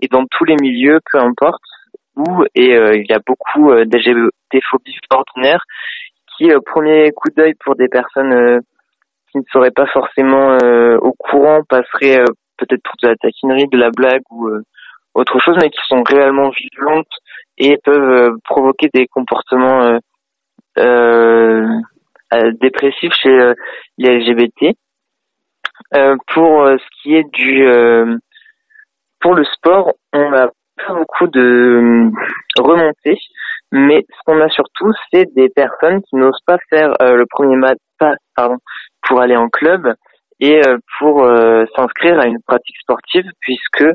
et 0.00 0.08
dans 0.08 0.24
tous 0.30 0.44
les 0.44 0.56
milieux, 0.56 1.00
peu 1.12 1.18
importe 1.18 1.62
et 2.54 2.74
euh, 2.74 2.96
il 2.96 3.06
y 3.08 3.12
a 3.12 3.20
beaucoup 3.26 3.70
euh, 3.70 3.84
d'LGBT-phobie 3.84 4.98
ordinaire 5.10 5.62
qui, 6.36 6.52
au 6.54 6.60
premier 6.60 7.10
coup 7.12 7.28
d'œil 7.36 7.54
pour 7.64 7.74
des 7.76 7.88
personnes 7.88 8.32
euh, 8.32 8.60
qui 9.30 9.38
ne 9.38 9.44
seraient 9.52 9.70
pas 9.70 9.86
forcément 9.86 10.58
au 11.00 11.12
courant, 11.12 11.62
passeraient 11.66 12.22
peut-être 12.58 12.82
pour 12.82 12.94
de 13.02 13.08
la 13.08 13.16
taquinerie, 13.16 13.66
de 13.68 13.78
la 13.78 13.90
blague 13.90 14.22
ou 14.30 14.50
autre 15.14 15.38
chose, 15.40 15.56
mais 15.62 15.70
qui 15.70 15.80
sont 15.88 16.02
réellement 16.02 16.50
violentes 16.50 17.14
et 17.56 17.78
peuvent 17.82 18.36
provoquer 18.44 18.90
des 18.92 19.06
comportements 19.06 19.98
dépressifs 22.60 23.14
chez 23.14 23.54
les 23.96 24.18
LGBT. 24.18 24.76
pour 26.26 26.66
ce 26.66 27.02
qui 27.02 27.14
est 27.14 27.30
du 27.32 27.66
pour 29.18 29.34
le 29.34 29.44
sport, 29.44 29.94
on 30.12 30.30
a 30.34 30.50
beaucoup 30.90 31.26
de 31.28 31.40
euh, 31.40 32.10
remontées, 32.58 33.18
mais 33.70 34.04
ce 34.08 34.18
qu'on 34.26 34.40
a 34.40 34.48
surtout, 34.48 34.92
c'est 35.12 35.32
des 35.34 35.48
personnes 35.48 36.02
qui 36.02 36.16
n'osent 36.16 36.42
pas 36.46 36.58
faire 36.70 36.94
euh, 37.00 37.16
le 37.16 37.26
premier 37.26 37.56
pas 37.98 38.14
pardon, 38.36 38.58
pour 39.06 39.20
aller 39.20 39.36
en 39.36 39.48
club 39.48 39.94
et 40.40 40.60
euh, 40.66 40.78
pour 40.98 41.24
s'inscrire 41.76 42.18
à 42.18 42.26
une 42.26 42.40
pratique 42.46 42.76
sportive, 42.80 43.24
puisque 43.40 43.86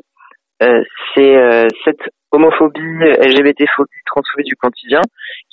c'est 0.59 1.67
cette 1.83 2.01
homophobie, 2.31 2.79
LGBT-phobie, 2.79 4.01
transphobie 4.05 4.43
du 4.43 4.55
quotidien 4.55 5.01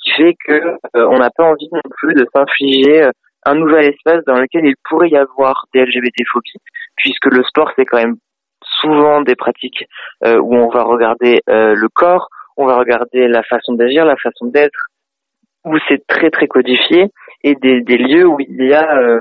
qui 0.02 0.12
fait 0.12 0.34
que 0.46 0.76
on 0.94 1.18
n'a 1.18 1.30
pas 1.36 1.44
envie 1.44 1.68
non 1.72 1.82
plus 1.98 2.14
de 2.14 2.26
s'infliger 2.34 3.10
un 3.44 3.54
nouvel 3.54 3.92
espace 3.92 4.24
dans 4.26 4.40
lequel 4.40 4.64
il 4.64 4.74
pourrait 4.88 5.10
y 5.10 5.16
avoir 5.16 5.66
des 5.74 5.84
LGBT-phobies, 5.84 6.62
puisque 6.96 7.26
le 7.26 7.42
sport 7.42 7.70
c'est 7.76 7.84
quand 7.84 7.98
même 7.98 8.16
souvent 8.80 9.22
des 9.22 9.36
pratiques 9.36 9.84
euh, 10.24 10.38
où 10.38 10.54
on 10.54 10.68
va 10.68 10.82
regarder 10.82 11.40
euh, 11.48 11.74
le 11.74 11.88
corps, 11.88 12.28
on 12.56 12.66
va 12.66 12.76
regarder 12.76 13.28
la 13.28 13.42
façon 13.42 13.74
d'agir, 13.74 14.04
la 14.04 14.16
façon 14.16 14.46
d'être, 14.46 14.88
où 15.64 15.76
c'est 15.88 16.06
très 16.06 16.30
très 16.30 16.46
codifié 16.46 17.06
et 17.42 17.54
des, 17.54 17.80
des 17.80 17.96
lieux 17.96 18.26
où 18.26 18.38
il 18.40 18.68
y 18.68 18.74
a, 18.74 19.18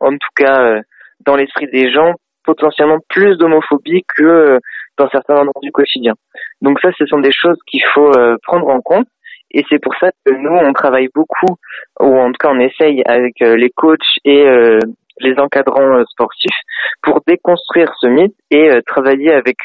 en 0.00 0.10
tout 0.10 0.32
cas 0.36 0.80
dans 1.26 1.36
l'esprit 1.36 1.66
des 1.66 1.90
gens, 1.90 2.14
potentiellement 2.44 2.98
plus 3.08 3.36
d'homophobie 3.36 4.04
que 4.16 4.58
dans 4.96 5.08
certains 5.10 5.34
endroits 5.34 5.60
du 5.62 5.72
quotidien. 5.72 6.14
Donc 6.62 6.80
ça, 6.80 6.90
ce 6.96 7.06
sont 7.06 7.18
des 7.18 7.32
choses 7.32 7.58
qu'il 7.66 7.82
faut 7.92 8.12
prendre 8.44 8.68
en 8.68 8.80
compte. 8.80 9.06
Et 9.52 9.64
c'est 9.68 9.82
pour 9.82 9.94
ça 9.96 10.10
que 10.24 10.32
nous, 10.32 10.52
on 10.52 10.72
travaille 10.72 11.08
beaucoup, 11.12 11.56
ou 12.00 12.18
en 12.18 12.28
tout 12.28 12.38
cas 12.38 12.50
on 12.50 12.60
essaye 12.60 13.02
avec 13.04 13.34
les 13.40 13.70
coachs 13.70 13.98
et 14.24 14.46
les 15.20 15.38
encadrants 15.38 16.04
sportifs 16.06 16.60
pour 17.02 17.20
déconstruire 17.26 17.92
ce 18.00 18.06
mythe 18.06 18.36
et 18.50 18.70
travailler 18.86 19.32
avec 19.32 19.56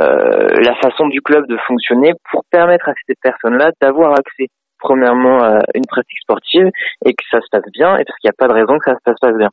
euh, 0.00 0.48
la 0.60 0.74
façon 0.82 1.06
du 1.06 1.20
club 1.20 1.46
de 1.46 1.56
fonctionner 1.68 2.14
pour 2.30 2.42
permettre 2.50 2.88
à 2.88 2.94
ces 3.06 3.14
personnes-là 3.22 3.70
d'avoir 3.80 4.12
accès 4.12 4.48
premièrement 4.80 5.40
à 5.40 5.60
une 5.74 5.86
pratique 5.86 6.18
sportive 6.20 6.68
et 7.06 7.12
que 7.14 7.22
ça 7.30 7.40
se 7.40 7.46
passe 7.50 7.70
bien 7.72 7.96
et 7.96 8.04
parce 8.04 8.18
qu'il 8.18 8.28
n'y 8.28 8.34
a 8.34 8.36
pas 8.36 8.48
de 8.48 8.58
raison 8.58 8.76
que 8.78 8.90
ça 8.90 9.12
se 9.12 9.20
passe 9.20 9.38
bien. 9.38 9.50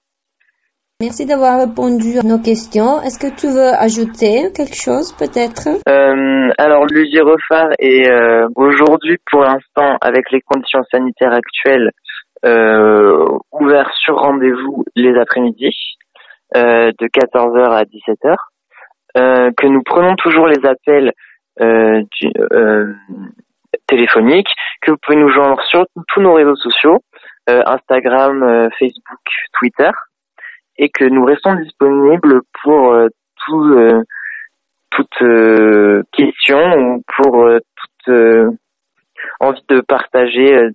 Merci 1.00 1.26
d'avoir 1.26 1.60
répondu 1.60 2.20
à 2.20 2.24
nos 2.24 2.38
questions. 2.38 3.02
Est-ce 3.02 3.18
que 3.18 3.34
tu 3.36 3.48
veux 3.48 3.74
ajouter 3.74 4.52
quelque 4.54 4.76
chose 4.76 5.14
peut-être? 5.14 5.68
Euh, 5.88 6.54
Alors 6.58 6.86
le 6.86 7.06
gyrophare 7.06 7.70
est 7.80 8.08
euh, 8.08 8.48
aujourd'hui 8.56 9.18
pour 9.32 9.42
l'instant 9.42 9.98
avec 10.02 10.32
les 10.32 10.42
conditions 10.42 10.84
sanitaires 10.92 11.34
actuelles 11.34 11.90
euh, 11.90 12.11
ouvert 12.44 13.92
sur 13.94 14.16
rendez-vous 14.18 14.84
les 14.96 15.18
après-midi 15.18 15.98
euh, 16.56 16.92
de 17.00 17.08
14h 17.08 17.70
à 17.72 17.84
17h. 17.84 18.36
Euh, 19.18 19.52
que 19.58 19.68
nous 19.68 19.84
prenons 19.84 20.16
toujours 20.16 20.48
les 20.48 20.66
appels 20.66 21.12
euh, 21.60 22.02
euh, 22.54 22.94
téléphoniques, 23.88 24.54
que 24.82 24.92
vous 24.92 24.98
pouvez 25.02 25.18
nous 25.18 25.30
joindre 25.30 25.62
sur 25.64 25.86
tous 26.08 26.22
nos 26.22 26.34
réseaux 26.34 26.56
sociaux, 26.56 27.00
Instagram, 27.48 28.70
Facebook, 28.80 29.20
Twitter, 29.60 29.90
et 30.78 30.90
que 30.90 31.04
nous 31.04 31.26
restons 31.26 31.56
disponibles 31.56 32.42
pour 32.64 32.96
tout, 33.46 34.04
toute 34.92 36.04
question 36.14 36.78
ou 36.78 37.04
pour 37.18 37.50
toute 37.76 38.46
envie 39.42 39.66
de 39.68 39.82
partager 39.82 40.70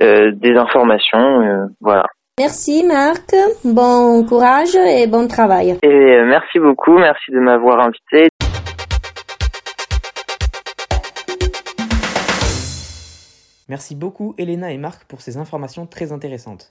des 0.00 0.56
informations. 0.56 1.68
voilà. 1.80 2.06
Merci 2.38 2.84
Marc, 2.84 3.34
bon 3.64 4.24
courage 4.24 4.76
et 4.76 5.08
bon 5.08 5.26
travail. 5.26 5.76
Et 5.82 5.88
euh, 5.88 6.24
merci 6.24 6.60
beaucoup, 6.60 6.96
merci 6.96 7.32
de 7.32 7.40
m'avoir 7.40 7.80
invité. 7.80 8.28
Merci 13.68 13.96
beaucoup 13.96 14.36
Elena 14.38 14.70
et 14.70 14.78
Marc 14.78 15.04
pour 15.08 15.20
ces 15.20 15.36
informations 15.36 15.86
très 15.86 16.12
intéressantes. 16.12 16.70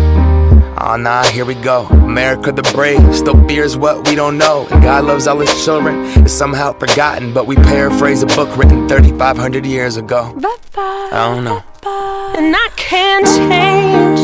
Oh 0.83 0.95
nah, 0.95 1.23
here 1.25 1.45
we 1.45 1.53
go. 1.53 1.85
America 1.85 2.51
the 2.51 2.63
brave 2.73 3.15
still 3.15 3.39
fears 3.47 3.77
what 3.77 4.07
we 4.07 4.15
don't 4.15 4.39
know. 4.39 4.65
And 4.71 4.81
God 4.81 5.05
loves 5.05 5.27
all 5.27 5.37
his 5.37 5.63
children. 5.63 6.05
It's 6.23 6.33
somehow 6.33 6.73
forgotten, 6.73 7.35
but 7.35 7.45
we 7.45 7.55
paraphrase 7.55 8.23
a 8.23 8.25
book 8.25 8.57
written 8.57 8.89
3,500 8.89 9.63
years 9.63 9.97
ago. 9.97 10.35
I 10.75 11.11
don't 11.11 11.43
know. 11.43 11.63
And 12.35 12.55
I 12.55 12.69
can't 12.77 13.27
change. 13.27 14.21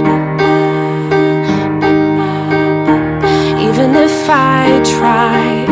Even 3.62 3.96
if 3.96 4.28
I 4.28 4.82
tried, 4.98 5.70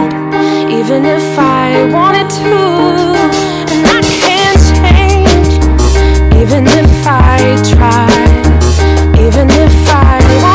even 0.71 1.03
if 1.03 1.39
I 1.39 1.89
wanted 1.91 2.29
to. 2.29 2.55
And 3.73 3.87
I 3.87 4.01
can't 4.21 4.61
change. 4.77 5.51
Even 6.39 6.67
if 6.67 7.07
I 7.07 7.39
tried, 7.73 9.17
even 9.17 9.49
if 9.49 9.89
I 9.89 10.54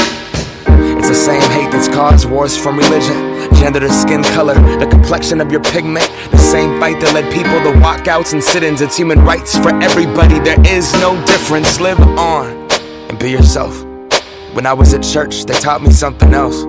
It's 1.01 1.09
the 1.09 1.15
same 1.15 1.41
hate 1.51 1.71
that's 1.71 1.87
caused 1.87 2.29
wars 2.29 2.55
from 2.55 2.77
religion 2.77 3.31
gender 3.61 3.79
to 3.79 3.93
skin 3.93 4.23
color, 4.35 4.55
the 4.79 4.87
complexion 4.87 5.39
of 5.39 5.51
your 5.51 5.61
pigment. 5.61 6.05
The 6.31 6.37
same 6.37 6.79
fight 6.79 6.99
that 6.99 7.13
led 7.13 7.31
people 7.31 7.61
to 7.61 7.77
walkouts 7.79 8.33
and 8.33 8.43
sit 8.43 8.63
ins. 8.63 8.81
It's 8.81 8.97
human 8.97 9.19
rights 9.19 9.55
for 9.57 9.69
everybody. 9.81 10.39
There 10.39 10.59
is 10.65 10.91
no 10.93 11.13
difference. 11.25 11.79
Live 11.79 11.99
on 11.99 12.47
and 13.09 13.19
be 13.19 13.29
yourself. 13.29 13.83
When 14.53 14.65
I 14.65 14.73
was 14.73 14.93
at 14.93 15.03
church, 15.03 15.45
they 15.45 15.53
taught 15.53 15.81
me 15.81 15.91
something 15.91 16.33
else. 16.33 16.65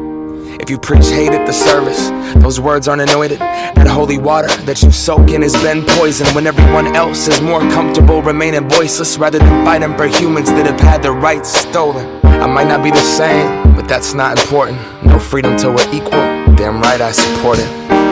If 0.60 0.68
you 0.68 0.78
preach 0.78 1.06
hate 1.06 1.32
at 1.32 1.46
the 1.46 1.52
service, 1.52 2.10
those 2.42 2.60
words 2.60 2.88
aren't 2.88 3.02
anointed. 3.02 3.38
That 3.38 3.86
holy 3.86 4.18
water 4.18 4.48
that 4.64 4.82
you 4.82 4.92
soak 4.92 5.30
in 5.30 5.40
has 5.42 5.54
been 5.62 5.82
poisoned 5.96 6.34
when 6.34 6.46
everyone 6.46 6.94
else 6.94 7.26
is 7.26 7.40
more 7.40 7.60
comfortable 7.60 8.22
remaining 8.22 8.68
voiceless 8.68 9.16
rather 9.16 9.38
than 9.38 9.64
fighting 9.64 9.96
for 9.96 10.06
humans 10.06 10.50
that 10.50 10.66
have 10.66 10.78
had 10.78 11.02
their 11.02 11.14
rights 11.14 11.48
stolen. 11.48 12.20
I 12.22 12.46
might 12.46 12.68
not 12.68 12.84
be 12.84 12.90
the 12.90 13.00
same, 13.00 13.61
but 13.74 13.88
that's 13.88 14.14
not 14.14 14.38
important. 14.40 14.78
No 15.04 15.18
freedom 15.18 15.56
till 15.56 15.74
we're 15.74 15.92
equal. 15.92 16.10
Damn 16.56 16.80
right 16.80 17.00
I 17.00 17.12
support 17.12 17.58
it. 17.58 18.11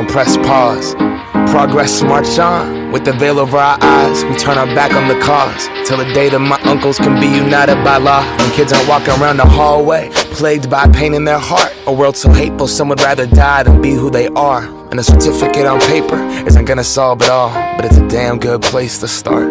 Don't 0.00 0.10
press 0.10 0.36
pause. 0.38 0.94
Progress 1.52 2.02
march 2.02 2.38
on 2.38 2.90
with 2.90 3.04
the 3.04 3.12
veil 3.12 3.38
over 3.38 3.58
our 3.58 3.76
eyes. 3.82 4.24
We 4.24 4.34
turn 4.36 4.56
our 4.56 4.66
back 4.74 4.94
on 4.94 5.08
the 5.08 5.20
cause 5.20 5.68
till 5.86 5.98
the 5.98 6.10
day 6.14 6.30
that 6.30 6.38
my 6.38 6.58
uncles 6.62 6.96
can 6.96 7.20
be 7.20 7.26
united 7.26 7.84
by 7.84 7.98
law. 7.98 8.22
When 8.38 8.50
kids 8.52 8.72
aren't 8.72 8.88
walking 8.88 9.12
around 9.20 9.36
the 9.36 9.44
hallway, 9.44 10.08
plagued 10.32 10.70
by 10.70 10.88
pain 10.88 11.12
in 11.12 11.24
their 11.24 11.38
heart. 11.38 11.74
A 11.86 11.92
world 11.92 12.16
so 12.16 12.30
hateful, 12.30 12.66
some 12.66 12.88
would 12.88 13.00
rather 13.02 13.26
die 13.26 13.62
than 13.62 13.82
be 13.82 13.92
who 13.92 14.10
they 14.10 14.28
are. 14.28 14.62
And 14.90 14.98
a 14.98 15.02
certificate 15.02 15.66
on 15.66 15.80
paper 15.80 16.18
isn't 16.46 16.64
gonna 16.64 16.84
solve 16.84 17.20
it 17.20 17.28
all, 17.28 17.50
but 17.76 17.84
it's 17.84 17.98
a 17.98 18.08
damn 18.08 18.38
good 18.38 18.62
place 18.62 18.98
to 19.00 19.08
start. 19.08 19.48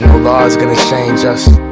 No 0.00 0.18
law 0.18 0.44
is 0.44 0.56
gonna 0.56 0.76
change 0.90 1.24
us. 1.24 1.71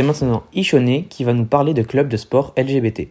c'est 0.00 0.06
maintenant 0.06 0.44
Ishone 0.54 1.04
qui 1.08 1.24
va 1.24 1.34
nous 1.34 1.44
parler 1.44 1.74
de 1.74 1.82
clubs 1.82 2.08
de 2.08 2.16
sport 2.16 2.54
LGBT. 2.56 3.08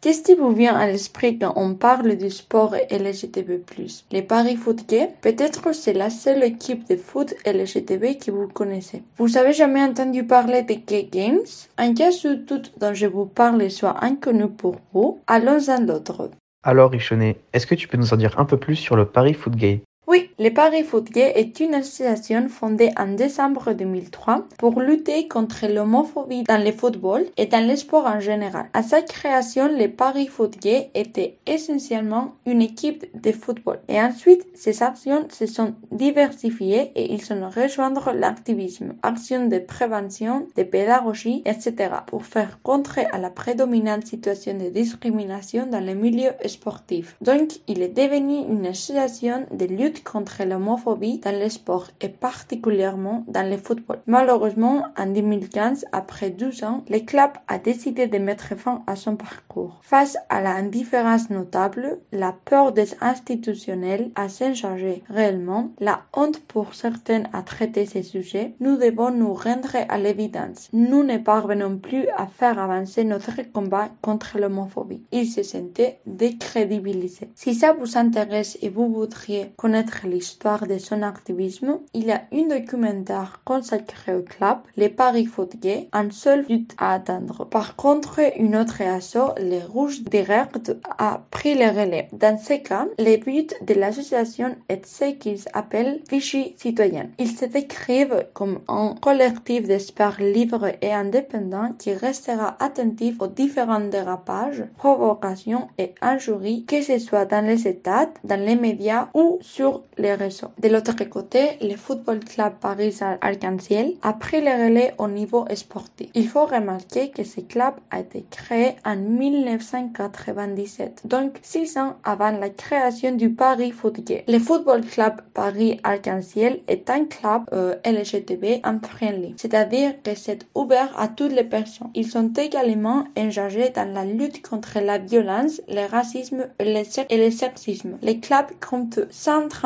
Qu'est-ce 0.00 0.22
qui 0.22 0.34
vous 0.34 0.52
vient 0.52 0.76
à 0.76 0.86
l'esprit 0.86 1.36
quand 1.36 1.52
on 1.56 1.74
parle 1.74 2.16
du 2.16 2.30
sport 2.30 2.76
LGTB+. 2.92 3.64
Les 4.12 4.22
paris 4.22 4.54
foot 4.54 4.88
gay 4.88 5.10
Peut-être 5.20 5.74
c'est 5.74 5.94
la 5.94 6.10
seule 6.10 6.44
équipe 6.44 6.88
de 6.88 6.94
foot 6.94 7.34
LGTB 7.44 8.24
que 8.24 8.30
vous 8.30 8.46
connaissez. 8.46 9.02
Vous 9.16 9.36
avez 9.36 9.52
jamais 9.52 9.82
entendu 9.82 10.22
parler 10.22 10.62
des 10.62 10.76
Gay 10.76 11.08
Games? 11.10 11.40
En 11.76 11.92
cas 11.92 12.10
où 12.24 12.36
tout 12.46 12.62
dont 12.78 12.94
je 12.94 13.06
vous 13.06 13.26
parle 13.26 13.68
soit 13.68 14.04
inconnu 14.04 14.46
pour 14.46 14.76
vous, 14.92 15.18
allons 15.26 15.68
à 15.70 15.80
l'autre. 15.80 16.30
Alors 16.62 16.94
Ishone, 16.94 17.34
est-ce 17.52 17.66
que 17.66 17.74
tu 17.74 17.88
peux 17.88 17.96
nous 17.96 18.14
en 18.14 18.16
dire 18.16 18.38
un 18.38 18.44
peu 18.44 18.58
plus 18.58 18.76
sur 18.76 18.94
le 18.94 19.06
Paris 19.06 19.34
Foot 19.34 19.56
Gay 19.56 19.82
Oui, 20.10 20.30
le 20.38 20.48
Paris 20.48 20.84
Foot 20.84 21.10
Gay 21.10 21.34
est 21.36 21.60
une 21.60 21.74
association 21.74 22.48
fondée 22.48 22.88
en 22.96 23.08
décembre 23.08 23.74
2003 23.74 24.46
pour 24.56 24.80
lutter 24.80 25.28
contre 25.28 25.66
l'homophobie 25.66 26.44
dans 26.44 26.64
le 26.64 26.72
football 26.72 27.26
et 27.36 27.44
dans 27.44 27.68
le 27.68 27.76
sport 27.76 28.06
en 28.06 28.18
général. 28.18 28.70
À 28.72 28.82
sa 28.82 29.02
création, 29.02 29.68
le 29.68 29.88
Paris 29.88 30.28
Foot 30.28 30.58
Gay 30.62 30.90
était 30.94 31.36
essentiellement 31.46 32.36
une 32.46 32.62
équipe 32.62 33.04
de 33.20 33.32
football. 33.32 33.80
Et 33.86 34.00
ensuite, 34.00 34.46
ces 34.54 34.82
actions 34.82 35.28
se 35.28 35.44
sont 35.44 35.74
diversifiées 35.92 36.90
et 36.94 37.12
ils 37.12 37.30
ont 37.30 37.50
rejoindre 37.50 38.12
l'activisme, 38.12 38.94
actions 39.02 39.46
de 39.46 39.58
prévention, 39.58 40.46
de 40.56 40.62
pédagogie, 40.62 41.42
etc. 41.44 41.90
pour 42.06 42.24
faire 42.24 42.60
contrer 42.62 43.04
à 43.12 43.18
la 43.18 43.28
prédominante 43.28 44.06
situation 44.06 44.56
de 44.56 44.70
discrimination 44.70 45.66
dans 45.66 45.84
le 45.84 45.92
milieu 45.92 46.30
sportif. 46.46 47.18
Donc, 47.20 47.60
il 47.66 47.82
est 47.82 47.94
devenu 47.94 48.38
une 48.50 48.64
association 48.64 49.44
de 49.52 49.66
lutte 49.66 49.97
contre 50.02 50.44
l'homophobie 50.44 51.18
dans 51.18 51.38
le 51.38 51.48
sport 51.48 51.88
et 52.00 52.08
particulièrement 52.08 53.24
dans 53.28 53.48
le 53.48 53.56
football. 53.56 54.00
Malheureusement, 54.06 54.86
en 54.96 55.06
2015, 55.06 55.86
après 55.92 56.30
12 56.30 56.64
ans, 56.64 56.84
le 56.88 57.00
club 57.00 57.30
a 57.46 57.58
décidé 57.58 58.06
de 58.06 58.18
mettre 58.18 58.56
fin 58.56 58.82
à 58.86 58.96
son 58.96 59.16
parcours. 59.16 59.80
Face 59.82 60.16
à 60.28 60.40
l'indifférence 60.40 61.30
notable, 61.30 61.98
la 62.12 62.32
peur 62.44 62.72
des 62.72 62.94
institutionnels 63.00 64.10
a 64.14 64.28
changé 64.54 65.02
réellement, 65.08 65.70
la 65.80 66.02
honte 66.14 66.40
pour 66.40 66.74
certains 66.74 67.24
à 67.32 67.42
traiter 67.42 67.86
ces 67.86 68.02
sujets, 68.02 68.54
nous 68.60 68.76
devons 68.76 69.10
nous 69.10 69.34
rendre 69.34 69.76
à 69.88 69.98
l'évidence. 69.98 70.68
Nous 70.72 71.04
ne 71.04 71.18
parvenons 71.18 71.78
plus 71.78 72.06
à 72.16 72.26
faire 72.26 72.58
avancer 72.58 73.04
notre 73.04 73.42
combat 73.52 73.88
contre 74.02 74.38
l'homophobie. 74.38 75.02
Il 75.12 75.26
se 75.26 75.42
sentait 75.42 76.00
décrédibilisé. 76.06 77.30
Si 77.34 77.54
ça 77.54 77.72
vous 77.72 77.96
intéresse 77.96 78.58
et 78.62 78.68
vous 78.68 78.92
voudriez 78.92 79.52
connaître 79.56 79.87
l'histoire 80.04 80.66
de 80.66 80.78
son 80.78 81.02
activisme, 81.02 81.80
il 81.94 82.06
y 82.06 82.12
a 82.12 82.22
un 82.32 82.48
documentaire 82.48 83.40
consacré 83.44 84.14
au 84.14 84.22
club, 84.22 84.58
les 84.76 84.88
Paris 84.88 85.26
Foot 85.26 85.56
Gay, 85.56 85.88
un 85.92 86.10
seul 86.10 86.44
but 86.44 86.74
à 86.78 86.94
atteindre. 86.94 87.46
Par 87.46 87.76
contre, 87.76 88.20
une 88.36 88.56
autre 88.56 88.82
asso, 88.82 89.34
les 89.38 89.62
Rouges 89.62 90.02
Direct, 90.02 90.76
a 90.98 91.22
pris 91.30 91.54
le 91.54 91.68
relais. 91.68 92.08
Dans 92.12 92.38
ce 92.38 92.54
cas, 92.54 92.86
le 92.98 93.16
but 93.16 93.54
de 93.66 93.74
l'association 93.74 94.56
est 94.68 94.86
ce 94.86 95.12
qu'ils 95.12 95.44
appellent 95.52 96.00
Vichy 96.10 96.54
citoyen. 96.56 97.10
Ils 97.18 97.36
se 97.36 97.44
décrivent 97.44 98.26
comme 98.34 98.60
un 98.68 98.94
collectif 99.00 99.66
d'experts 99.66 100.20
libres 100.20 100.70
et 100.82 100.92
indépendants 100.92 101.72
qui 101.78 101.92
restera 101.92 102.56
attentif 102.60 103.20
aux 103.20 103.26
différents 103.26 103.80
dérapages, 103.80 104.64
provocations 104.76 105.68
et 105.78 105.94
injuries, 106.00 106.64
que 106.64 106.82
ce 106.82 106.98
soit 106.98 107.24
dans 107.24 107.44
les 107.44 107.66
États, 107.66 108.10
dans 108.24 108.40
les 108.40 108.56
médias 108.56 109.08
ou 109.14 109.38
sur 109.40 109.77
les 109.96 110.14
réseaux. 110.14 110.48
De 110.58 110.68
l'autre 110.68 111.02
côté, 111.08 111.58
le 111.60 111.76
Football 111.76 112.20
Club 112.20 112.52
Paris 112.60 113.00
Arc-en-Ciel 113.20 113.94
a 114.02 114.12
pris 114.12 114.40
le 114.40 114.50
relais 114.50 114.94
au 114.98 115.08
niveau 115.08 115.44
sportif. 115.54 116.10
Il 116.14 116.28
faut 116.28 116.46
remarquer 116.46 117.10
que 117.10 117.24
ce 117.24 117.40
club 117.40 117.74
a 117.90 117.98
été 118.00 118.24
créé 118.30 118.76
en 118.84 118.96
1997, 118.96 121.02
donc 121.06 121.38
six 121.42 121.76
ans 121.76 121.96
avant 122.04 122.30
la 122.30 122.50
création 122.50 123.12
du 123.12 123.30
Paris 123.30 123.72
Foot. 123.72 123.98
Le 124.28 124.38
Football 124.38 124.82
Club 124.82 125.14
Paris 125.34 125.80
Arc-en-Ciel 125.82 126.60
est 126.68 126.88
un 126.90 127.06
club 127.06 127.42
euh, 127.52 127.74
LGTB 127.84 128.62
friendly, 128.82 129.34
c'est-à-dire 129.36 129.94
que 130.02 130.14
c'est 130.14 130.46
ouvert 130.54 130.92
à 130.98 131.08
toutes 131.08 131.32
les 131.32 131.44
personnes. 131.44 131.90
Ils 131.94 132.06
sont 132.06 132.32
également 132.34 133.04
engagés 133.16 133.70
dans 133.70 133.92
la 133.92 134.04
lutte 134.04 134.46
contre 134.46 134.78
la 134.80 134.98
violence, 134.98 135.62
le 135.68 135.88
racisme 135.88 136.48
et 136.58 136.72
le, 136.72 136.82
et 137.10 137.24
le 137.24 137.30
sexisme. 137.30 137.98
Le 138.02 138.14
club 138.14 138.46
compte 138.60 139.00
130 139.10 139.57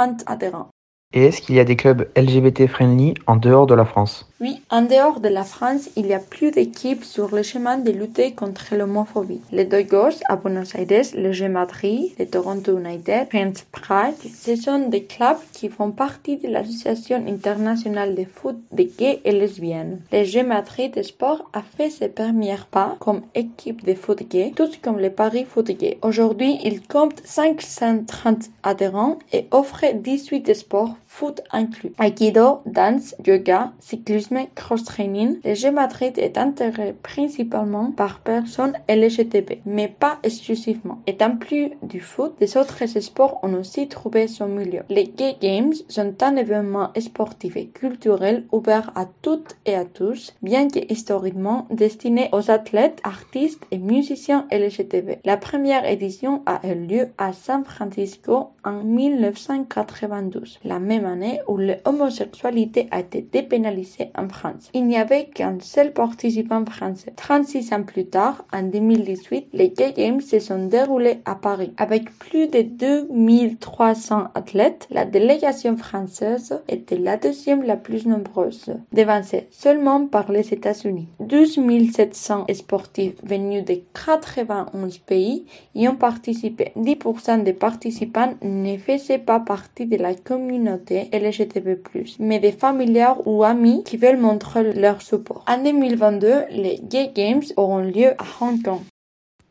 Et 1.14 1.26
est-ce 1.26 1.42
qu'il 1.42 1.54
y 1.54 1.60
a 1.60 1.64
des 1.64 1.76
clubs 1.76 2.08
LGBT 2.16 2.66
friendly 2.66 3.14
en 3.26 3.36
dehors 3.36 3.66
de 3.66 3.74
la 3.74 3.84
France? 3.84 4.31
En 4.70 4.82
dehors 4.82 5.20
de 5.20 5.28
la 5.28 5.44
France, 5.44 5.88
il 5.96 6.06
y 6.06 6.14
a 6.14 6.18
plus 6.18 6.50
d'équipes 6.50 7.04
sur 7.04 7.34
le 7.34 7.42
chemin 7.42 7.78
de 7.78 7.90
lutter 7.90 8.32
contre 8.32 8.74
l'homophobie. 8.74 9.40
Les 9.52 9.64
Dogos 9.64 10.20
à 10.28 10.36
Buenos 10.36 10.74
Aires, 10.74 11.06
le 11.14 11.32
G 11.32 11.48
Madrid, 11.48 12.10
le 12.18 12.26
Toronto 12.26 12.78
United, 12.78 13.28
Prince 13.28 13.64
Prague, 13.70 14.14
ce 14.34 14.56
sont 14.56 14.88
des 14.88 15.04
clubs 15.04 15.38
qui 15.52 15.68
font 15.68 15.90
partie 15.90 16.38
de 16.38 16.48
l'Association 16.48 17.24
internationale 17.28 18.14
de 18.14 18.24
foot 18.24 18.56
des 18.72 18.86
gays 18.86 19.20
et 19.24 19.32
lesbiennes. 19.32 20.00
Le 20.12 20.24
G 20.24 20.42
Madrid 20.42 20.92
de 20.94 21.02
sport 21.02 21.48
a 21.52 21.62
fait 21.62 21.90
ses 21.90 22.08
premiers 22.08 22.52
pas 22.70 22.96
comme 22.98 23.22
équipe 23.34 23.84
de 23.84 23.94
foot 23.94 24.22
gay, 24.28 24.52
tout 24.56 24.70
comme 24.82 24.98
le 24.98 25.10
Paris 25.10 25.46
Foot 25.48 25.70
Gay. 25.70 25.98
Aujourd'hui, 26.02 26.58
il 26.64 26.82
compte 26.82 27.20
530 27.24 28.50
adhérents 28.62 29.18
et 29.32 29.46
offre 29.50 29.84
18 29.94 30.54
sports 30.54 30.96
foot 31.12 31.42
inclus. 31.52 31.92
Aikido, 31.98 32.62
danse, 32.64 33.14
yoga, 33.26 33.72
cyclisme, 33.80 34.46
cross-training. 34.54 35.40
Le 35.44 35.54
G 35.54 35.70
Madrid 35.70 36.18
est 36.18 36.38
intéressé 36.38 36.94
principalement 37.02 37.90
par 37.90 38.20
personnes 38.20 38.78
LGTB, 38.88 39.60
mais 39.66 39.88
pas 39.88 40.18
exclusivement. 40.22 41.02
Étant 41.06 41.36
plus 41.36 41.72
du 41.82 42.00
foot, 42.00 42.32
les 42.40 42.56
autres 42.56 42.86
sports 42.86 43.38
ont 43.42 43.52
aussi 43.54 43.88
trouvé 43.88 44.26
son 44.26 44.46
milieu. 44.46 44.82
Les 44.88 45.04
Gay 45.04 45.36
Games 45.40 45.74
sont 45.88 46.14
un 46.22 46.36
événement 46.36 46.90
sportif 46.98 47.56
et 47.56 47.66
culturel 47.66 48.46
ouvert 48.50 48.90
à 48.94 49.04
toutes 49.20 49.56
et 49.66 49.74
à 49.74 49.84
tous, 49.84 50.32
bien 50.42 50.68
que 50.68 50.80
historiquement 50.90 51.66
destiné 51.70 52.30
aux 52.32 52.50
athlètes, 52.50 53.00
artistes 53.04 53.62
et 53.70 53.78
musiciens 53.78 54.46
LGTB. 54.50 55.18
La 55.24 55.36
première 55.36 55.84
édition 55.84 56.42
a 56.46 56.66
eu 56.66 56.74
lieu 56.74 57.08
à 57.18 57.34
San 57.34 57.64
Francisco 57.64 58.52
en 58.64 58.84
1992, 58.84 60.60
la 60.64 60.78
même 60.78 61.04
année 61.04 61.40
où 61.48 61.56
l'homosexualité 61.56 62.88
a 62.90 63.00
été 63.00 63.22
dépénalisée 63.22 64.10
en 64.16 64.28
France. 64.28 64.70
Il 64.74 64.86
n'y 64.86 64.96
avait 64.96 65.26
qu'un 65.26 65.58
seul 65.60 65.92
participant 65.92 66.64
français. 66.64 67.12
36 67.16 67.72
ans 67.72 67.82
plus 67.82 68.06
tard, 68.06 68.44
en 68.52 68.62
2018, 68.62 69.48
les 69.52 69.70
Gay 69.70 69.92
Games 69.96 70.20
se 70.20 70.38
sont 70.38 70.66
déroulés 70.66 71.20
à 71.24 71.34
Paris. 71.34 71.72
Avec 71.76 72.10
plus 72.18 72.48
de 72.48 72.62
2300 72.62 74.28
athlètes, 74.34 74.86
la 74.90 75.04
délégation 75.04 75.76
française 75.76 76.62
était 76.68 76.98
la 76.98 77.16
deuxième 77.16 77.62
la 77.62 77.76
plus 77.76 78.06
nombreuse, 78.06 78.74
devancée 78.92 79.48
seulement 79.50 80.06
par 80.06 80.30
les 80.30 80.52
États-Unis. 80.52 81.08
12 81.20 81.60
700 81.92 82.46
sportifs 82.52 83.14
venus 83.22 83.64
de 83.64 83.80
91 83.94 84.98
pays 84.98 85.46
y 85.74 85.88
ont 85.88 85.96
participé. 85.96 86.72
10% 86.76 87.42
des 87.42 87.52
participants 87.52 88.34
ne 88.52 88.76
faisaient 88.76 89.18
pas 89.18 89.40
partie 89.40 89.86
de 89.86 89.96
la 89.96 90.14
communauté 90.14 91.08
LGTB+, 91.12 91.78
mais 92.18 92.38
des 92.38 92.52
familiers 92.52 93.14
ou 93.24 93.44
amis 93.44 93.82
qui 93.84 93.96
veulent 93.96 94.20
montrer 94.20 94.72
leur 94.74 95.02
support. 95.02 95.44
En 95.48 95.62
2022, 95.62 96.44
les 96.50 96.80
Gay 96.82 97.10
Games 97.14 97.42
auront 97.56 97.78
lieu 97.78 98.10
à 98.18 98.24
Hong 98.40 98.62
Kong. 98.62 98.80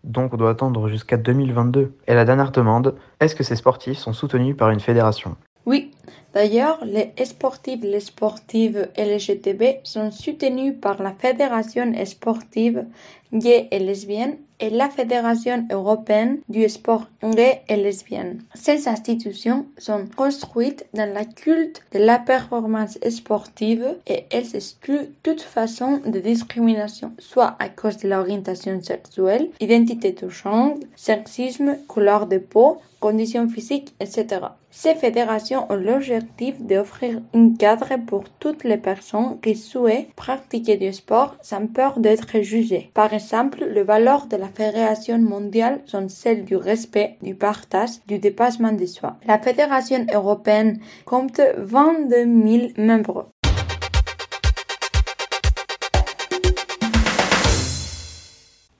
Donc 0.04 0.34
on 0.34 0.38
doit 0.38 0.52
attendre 0.52 0.88
jusqu'à 0.88 1.18
2022. 1.18 1.94
Et 2.08 2.14
la 2.14 2.26
dernière 2.26 2.52
demande, 2.52 2.96
est-ce 3.20 3.36
que 3.36 3.44
ces 3.44 3.56
sportifs 3.56 3.98
sont 3.98 4.14
soutenus 4.14 4.56
par 4.58 4.72
une 4.72 4.80
fédération? 4.80 5.36
Oui, 5.66 5.92
D'ailleurs, 6.34 6.80
les 6.86 7.14
sportifs, 7.26 7.84
les 7.84 8.00
sportives 8.00 8.88
LGTB 8.98 9.82
sont 9.84 10.12
soutenus 10.12 10.76
par 10.80 11.02
la 11.04 11.12
Fédération 11.12 11.92
sportive 12.06 12.86
gay 13.34 13.68
et 13.72 13.80
lesbienne 13.80 14.38
et 14.62 14.70
la 14.70 14.90
Fédération 14.90 15.66
européenne 15.72 16.40
du 16.48 16.70
sport 16.70 17.08
gay 17.24 17.64
et 17.68 17.76
lesbienne. 17.76 18.42
Ces 18.54 18.88
institutions 18.88 19.66
sont 19.78 20.06
construites 20.16 20.86
dans 20.94 21.12
la 21.12 21.26
culte 21.26 21.82
de 21.94 22.00
la 22.00 22.20
performance 22.20 22.98
sportive 23.10 23.96
et 24.08 24.26
elles 24.32 24.56
excluent 24.56 25.10
toute 25.24 25.42
façon 25.42 26.00
de 26.06 26.20
discrimination, 26.20 27.12
soit 27.18 27.56
à 27.60 27.70
cause 27.70 27.98
de 27.98 28.08
l'orientation 28.08 28.82
sexuelle, 28.82 29.50
identité 29.60 30.12
de 30.12 30.30
genre, 30.30 30.76
sexisme, 30.96 31.78
couleur 31.88 32.28
de 32.28 32.38
peau, 32.38 32.82
conditions 33.02 33.50
physiques, 33.50 33.94
etc. 34.00 34.26
Ces 34.70 34.96
fédérations 34.96 35.70
ont 35.70 35.76
l'objectif 35.76 36.62
d'offrir 36.62 37.20
un 37.34 37.54
cadre 37.56 37.98
pour 38.08 38.24
toutes 38.40 38.64
les 38.64 38.78
personnes 38.78 39.38
qui 39.42 39.58
souhaitent 39.58 40.14
pratiquer 40.16 40.78
du 40.78 40.94
sport 40.94 41.36
sans 41.42 41.68
peur 41.68 42.00
d'être 42.00 42.40
jugées. 42.42 42.90
Par 42.94 43.12
exemple, 43.14 43.66
les 43.66 43.84
valeurs 43.84 44.28
de 44.28 44.38
la 44.38 44.48
Fédération 44.48 45.20
mondiale 45.20 45.82
sont 45.86 46.08
celles 46.08 46.46
du 46.46 46.56
respect, 46.56 47.18
du 47.22 47.36
partage, 47.36 47.90
du 48.08 48.20
dépassement 48.20 48.72
de 48.72 48.86
soi. 48.86 49.18
La 49.26 49.40
Fédération 49.40 50.06
européenne 50.14 50.80
compte 51.04 51.42
22 51.58 52.16
000 52.16 52.68
membres. 52.78 53.30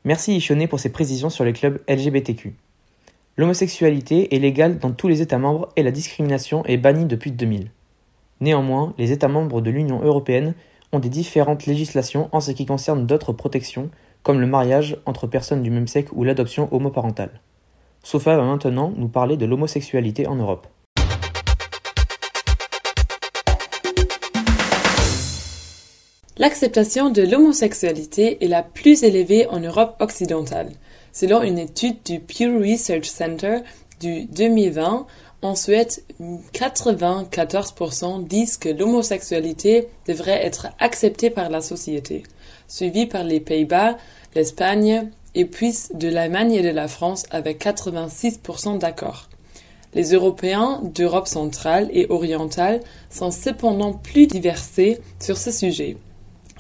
Merci 0.04 0.36
Ishone 0.36 0.68
pour 0.68 0.80
ces 0.80 0.92
précisions 0.92 1.30
sur 1.30 1.44
les 1.44 1.54
clubs 1.54 1.80
LGBTQ. 1.88 2.56
L'homosexualité 3.42 4.36
est 4.36 4.38
légale 4.38 4.78
dans 4.78 4.92
tous 4.92 5.08
les 5.08 5.24
États 5.24 5.40
membres 5.40 5.70
et 5.76 5.82
la 5.82 5.90
discrimination 5.90 6.64
est 6.66 6.78
bannie 6.78 7.06
depuis 7.06 7.32
2000. 7.32 7.72
Néanmoins, 8.40 8.94
les 9.00 9.12
États 9.12 9.30
membres 9.30 9.62
de 9.62 9.72
l'Union 9.72 10.00
européenne 10.04 10.54
ont 10.92 11.00
des 11.00 11.10
différentes 11.10 11.66
législations 11.66 12.30
en 12.34 12.40
ce 12.40 12.52
qui 12.52 12.68
concerne 12.68 13.08
d'autres 13.08 13.34
protections, 13.34 13.90
comme 14.22 14.40
le 14.40 14.46
mariage 14.46 14.96
entre 15.08 15.26
personnes 15.26 15.64
du 15.64 15.72
même 15.72 15.88
sexe 15.88 16.12
ou 16.14 16.24
l'adoption 16.24 16.72
homoparentale. 16.72 17.42
Sofa 18.04 18.38
va 18.38 18.44
maintenant 18.44 18.94
nous 18.96 19.08
parler 19.08 19.38
de 19.38 19.48
l'homosexualité 19.48 20.28
en 20.28 20.36
Europe. 20.36 20.68
L'acceptation 26.38 27.10
de 27.10 27.24
l'homosexualité 27.24 28.46
est 28.46 28.48
la 28.48 28.62
plus 28.62 29.04
élevée 29.04 29.48
en 29.48 29.60
Europe 29.60 29.96
occidentale. 30.00 30.70
Selon 31.14 31.42
une 31.42 31.60
étude 31.60 31.98
du 32.06 32.20
Pew 32.20 32.58
Research 32.58 33.06
Center 33.06 33.60
du 34.00 34.26
2020, 34.26 35.06
en 35.42 35.56
Suède, 35.56 35.92
94% 36.54 38.28
disent 38.28 38.58
que 38.58 38.70
l'homosexualité 38.70 39.88
devrait 40.08 40.46
être 40.46 40.68
acceptée 40.80 41.30
par 41.30 41.50
la 41.50 41.62
société, 41.62 42.24
suivi 42.68 43.08
par 43.08 43.24
les 43.24 43.40
Pays-Bas, 43.40 43.98
l'Espagne 44.36 45.10
et 45.34 45.46
puis 45.46 45.74
de 45.94 46.08
l'Allemagne 46.08 46.54
et 46.54 46.62
de 46.62 46.70
la 46.70 46.88
France 46.88 47.26
avec 47.32 47.64
86% 47.66 48.78
d'accord. 48.78 49.30
Les 49.94 50.14
Européens 50.14 50.80
d'Europe 50.84 51.28
centrale 51.28 51.90
et 51.92 52.06
orientale 52.10 52.80
sont 53.10 53.32
cependant 53.32 53.94
plus 53.94 54.28
diversifiés 54.28 55.00
sur 55.20 55.38
ce 55.38 55.52
sujet, 55.52 55.98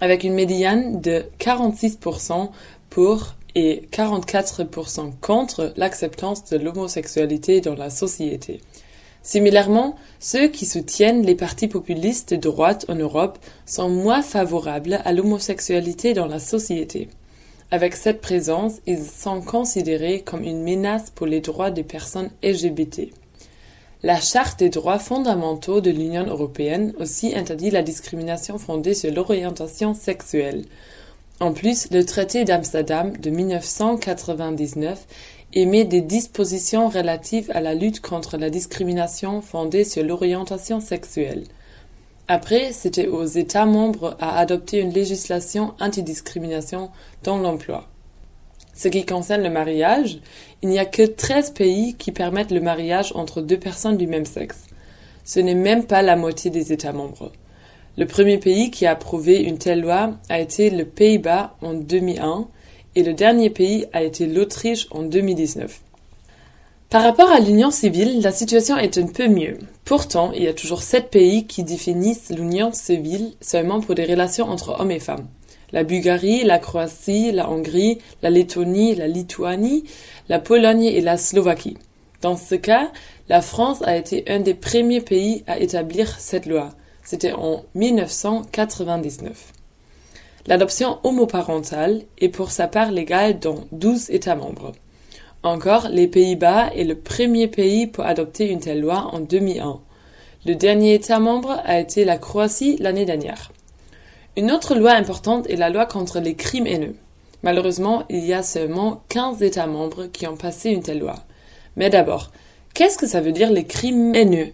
avec 0.01 0.25
une 0.25 0.33
médiane 0.33 0.99
de 0.99 1.23
46% 1.39 2.49
pour 2.89 3.35
et 3.55 3.87
44% 3.91 5.11
contre 5.21 5.73
l'acceptance 5.75 6.45
de 6.45 6.57
l'homosexualité 6.57 7.61
dans 7.61 7.75
la 7.75 7.89
société. 7.89 8.61
Similairement, 9.23 9.95
ceux 10.19 10.47
qui 10.47 10.65
soutiennent 10.65 11.23
les 11.23 11.35
partis 11.35 11.67
populistes 11.67 12.33
de 12.33 12.39
droite 12.39 12.85
en 12.89 12.95
Europe 12.95 13.37
sont 13.65 13.89
moins 13.89 14.23
favorables 14.23 14.99
à 15.05 15.13
l'homosexualité 15.13 16.13
dans 16.13 16.25
la 16.25 16.39
société. 16.39 17.07
Avec 17.69 17.95
cette 17.95 18.19
présence, 18.19 18.73
ils 18.87 19.03
sont 19.05 19.41
considérés 19.41 20.21
comme 20.21 20.43
une 20.43 20.63
menace 20.63 21.11
pour 21.11 21.27
les 21.27 21.39
droits 21.39 21.71
des 21.71 21.83
personnes 21.83 22.31
LGBT. 22.43 23.11
La 24.03 24.19
Charte 24.19 24.57
des 24.59 24.69
droits 24.69 24.97
fondamentaux 24.97 25.79
de 25.79 25.91
l'Union 25.91 26.25
européenne 26.25 26.91
aussi 26.99 27.35
interdit 27.35 27.69
la 27.69 27.83
discrimination 27.83 28.57
fondée 28.57 28.95
sur 28.95 29.13
l'orientation 29.13 29.93
sexuelle. 29.93 30.65
En 31.41 31.53
plus, 31.53 31.89
le 31.89 32.05
traité 32.05 32.43
d'Amsterdam 32.43 33.17
de 33.17 33.31
1999 33.31 35.07
émet 35.53 35.85
des 35.85 36.01
dispositions 36.01 36.87
relatives 36.87 37.49
à 37.55 37.61
la 37.61 37.73
lutte 37.73 37.99
contre 37.99 38.37
la 38.37 38.51
discrimination 38.51 39.41
fondée 39.41 39.83
sur 39.83 40.03
l'orientation 40.03 40.79
sexuelle. 40.79 41.45
Après, 42.27 42.71
c'était 42.73 43.07
aux 43.07 43.25
États 43.25 43.65
membres 43.65 44.15
à 44.19 44.37
adopter 44.37 44.77
une 44.81 44.93
législation 44.93 45.73
antidiscrimination 45.79 46.91
dans 47.23 47.39
l'emploi. 47.39 47.89
Ce 48.75 48.87
qui 48.87 49.03
concerne 49.03 49.41
le 49.41 49.49
mariage, 49.49 50.19
il 50.61 50.69
n'y 50.69 50.77
a 50.77 50.85
que 50.85 51.07
13 51.07 51.53
pays 51.55 51.95
qui 51.95 52.11
permettent 52.11 52.51
le 52.51 52.61
mariage 52.61 53.13
entre 53.15 53.41
deux 53.41 53.57
personnes 53.57 53.97
du 53.97 54.05
même 54.05 54.25
sexe. 54.25 54.67
Ce 55.25 55.39
n'est 55.39 55.55
même 55.55 55.85
pas 55.85 56.03
la 56.03 56.15
moitié 56.15 56.51
des 56.51 56.71
États 56.71 56.93
membres. 56.93 57.31
Le 57.97 58.05
premier 58.05 58.37
pays 58.37 58.71
qui 58.71 58.85
a 58.85 58.91
approuvé 58.91 59.41
une 59.41 59.57
telle 59.57 59.81
loi 59.81 60.11
a 60.29 60.39
été 60.39 60.69
le 60.69 60.85
Pays-Bas 60.85 61.57
en 61.61 61.73
2001 61.73 62.47
et 62.95 63.03
le 63.03 63.13
dernier 63.13 63.49
pays 63.49 63.85
a 63.91 64.01
été 64.01 64.27
l'Autriche 64.27 64.87
en 64.91 65.03
2019. 65.03 65.81
Par 66.89 67.03
rapport 67.03 67.29
à 67.29 67.41
l'union 67.41 67.69
civile, 67.69 68.21
la 68.21 68.31
situation 68.31 68.77
est 68.77 68.97
un 68.97 69.07
peu 69.07 69.27
mieux. 69.27 69.57
Pourtant, 69.83 70.31
il 70.31 70.43
y 70.43 70.47
a 70.47 70.53
toujours 70.53 70.83
sept 70.83 71.09
pays 71.09 71.47
qui 71.47 71.63
définissent 71.63 72.29
l'union 72.29 72.71
civile 72.71 73.33
seulement 73.41 73.81
pour 73.81 73.95
des 73.95 74.05
relations 74.05 74.49
entre 74.49 74.79
hommes 74.79 74.91
et 74.91 74.99
femmes. 74.99 75.27
La 75.73 75.83
Bulgarie, 75.83 76.43
la 76.43 76.59
Croatie, 76.59 77.31
la 77.33 77.49
Hongrie, 77.49 77.99
la 78.21 78.29
Lettonie, 78.29 78.95
la 78.95 79.07
Lituanie, 79.07 79.83
la 80.29 80.39
Pologne 80.39 80.83
et 80.83 81.01
la 81.01 81.17
Slovaquie. 81.17 81.77
Dans 82.21 82.37
ce 82.37 82.55
cas, 82.55 82.91
la 83.27 83.41
France 83.41 83.81
a 83.83 83.97
été 83.97 84.23
un 84.27 84.39
des 84.39 84.53
premiers 84.53 85.01
pays 85.01 85.43
à 85.47 85.59
établir 85.59 86.19
cette 86.19 86.45
loi. 86.45 86.69
C'était 87.03 87.33
en 87.33 87.63
1999. 87.75 89.53
L'adoption 90.47 90.99
homoparentale 91.03 92.01
est 92.19 92.29
pour 92.29 92.51
sa 92.51 92.67
part 92.67 92.91
légale 92.91 93.39
dans 93.39 93.65
12 93.71 94.09
États 94.11 94.35
membres. 94.35 94.71
Encore, 95.43 95.87
les 95.89 96.07
Pays-Bas 96.07 96.71
est 96.75 96.83
le 96.83 96.95
premier 96.95 97.47
pays 97.47 97.87
pour 97.87 98.05
adopter 98.05 98.49
une 98.49 98.59
telle 98.59 98.81
loi 98.81 99.09
en 99.11 99.19
2001. 99.19 99.79
Le 100.45 100.55
dernier 100.55 100.95
État 100.95 101.19
membre 101.19 101.59
a 101.65 101.79
été 101.79 102.05
la 102.05 102.17
Croatie 102.17 102.77
l'année 102.79 103.05
dernière. 103.05 103.51
Une 104.37 104.51
autre 104.51 104.75
loi 104.75 104.91
importante 104.91 105.49
est 105.49 105.55
la 105.55 105.69
loi 105.69 105.85
contre 105.85 106.19
les 106.19 106.35
crimes 106.35 106.67
haineux. 106.67 106.95
Malheureusement, 107.43 108.03
il 108.09 108.23
y 108.23 108.33
a 108.33 108.43
seulement 108.43 109.03
15 109.09 109.41
États 109.41 109.67
membres 109.67 110.05
qui 110.05 110.27
ont 110.27 110.37
passé 110.37 110.69
une 110.69 110.83
telle 110.83 110.99
loi. 110.99 111.15
Mais 111.75 111.89
d'abord, 111.89 112.31
qu'est-ce 112.75 112.97
que 112.97 113.07
ça 113.07 113.21
veut 113.21 113.31
dire 113.31 113.51
les 113.51 113.65
crimes 113.65 114.13
haineux? 114.13 114.51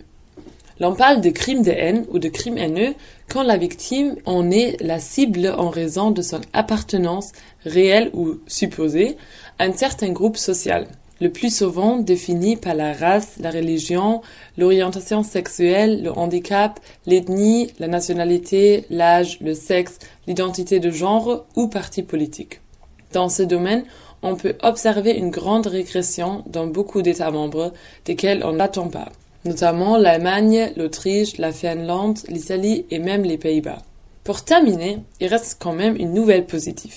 L'on 0.79 0.93
parle 0.93 1.21
de 1.21 1.31
crime 1.31 1.63
de 1.63 1.71
haine 1.71 2.05
ou 2.11 2.19
de 2.19 2.29
crime 2.29 2.59
haineux 2.59 2.93
quand 3.29 3.41
la 3.41 3.57
victime 3.57 4.15
en 4.25 4.51
est 4.51 4.77
la 4.79 4.99
cible 4.99 5.47
en 5.57 5.71
raison 5.71 6.11
de 6.11 6.21
son 6.21 6.39
appartenance 6.53 7.31
réelle 7.65 8.11
ou 8.13 8.35
supposée 8.45 9.17
à 9.57 9.63
un 9.63 9.73
certain 9.73 10.11
groupe 10.11 10.37
social, 10.37 10.87
le 11.19 11.31
plus 11.31 11.55
souvent 11.55 11.97
défini 11.97 12.57
par 12.57 12.75
la 12.75 12.93
race, 12.93 13.37
la 13.39 13.49
religion, 13.49 14.21
l'orientation 14.55 15.23
sexuelle, 15.23 16.03
le 16.03 16.11
handicap, 16.11 16.79
l'ethnie, 17.07 17.71
la 17.79 17.87
nationalité, 17.87 18.85
l'âge, 18.91 19.39
le 19.41 19.55
sexe, 19.55 19.97
l'identité 20.27 20.79
de 20.79 20.91
genre 20.91 21.47
ou 21.55 21.67
parti 21.69 22.03
politique. 22.03 22.61
Dans 23.13 23.29
ce 23.29 23.41
domaine, 23.41 23.83
on 24.21 24.35
peut 24.35 24.55
observer 24.61 25.13
une 25.13 25.31
grande 25.31 25.65
régression 25.65 26.43
dans 26.45 26.67
beaucoup 26.67 27.01
d'États 27.01 27.31
membres 27.31 27.73
desquels 28.05 28.43
on 28.45 28.53
n'attend 28.53 28.89
pas 28.89 29.09
notamment 29.45 29.97
l'Allemagne, 29.97 30.71
l'Autriche, 30.75 31.37
la 31.37 31.51
Finlande, 31.51 32.19
l'Italie 32.27 32.85
et 32.91 32.99
même 32.99 33.23
les 33.23 33.37
Pays-Bas. 33.37 33.81
Pour 34.23 34.43
terminer, 34.43 34.99
il 35.19 35.27
reste 35.27 35.57
quand 35.59 35.73
même 35.73 35.95
une 35.95 36.13
nouvelle 36.13 36.45
positive. 36.45 36.95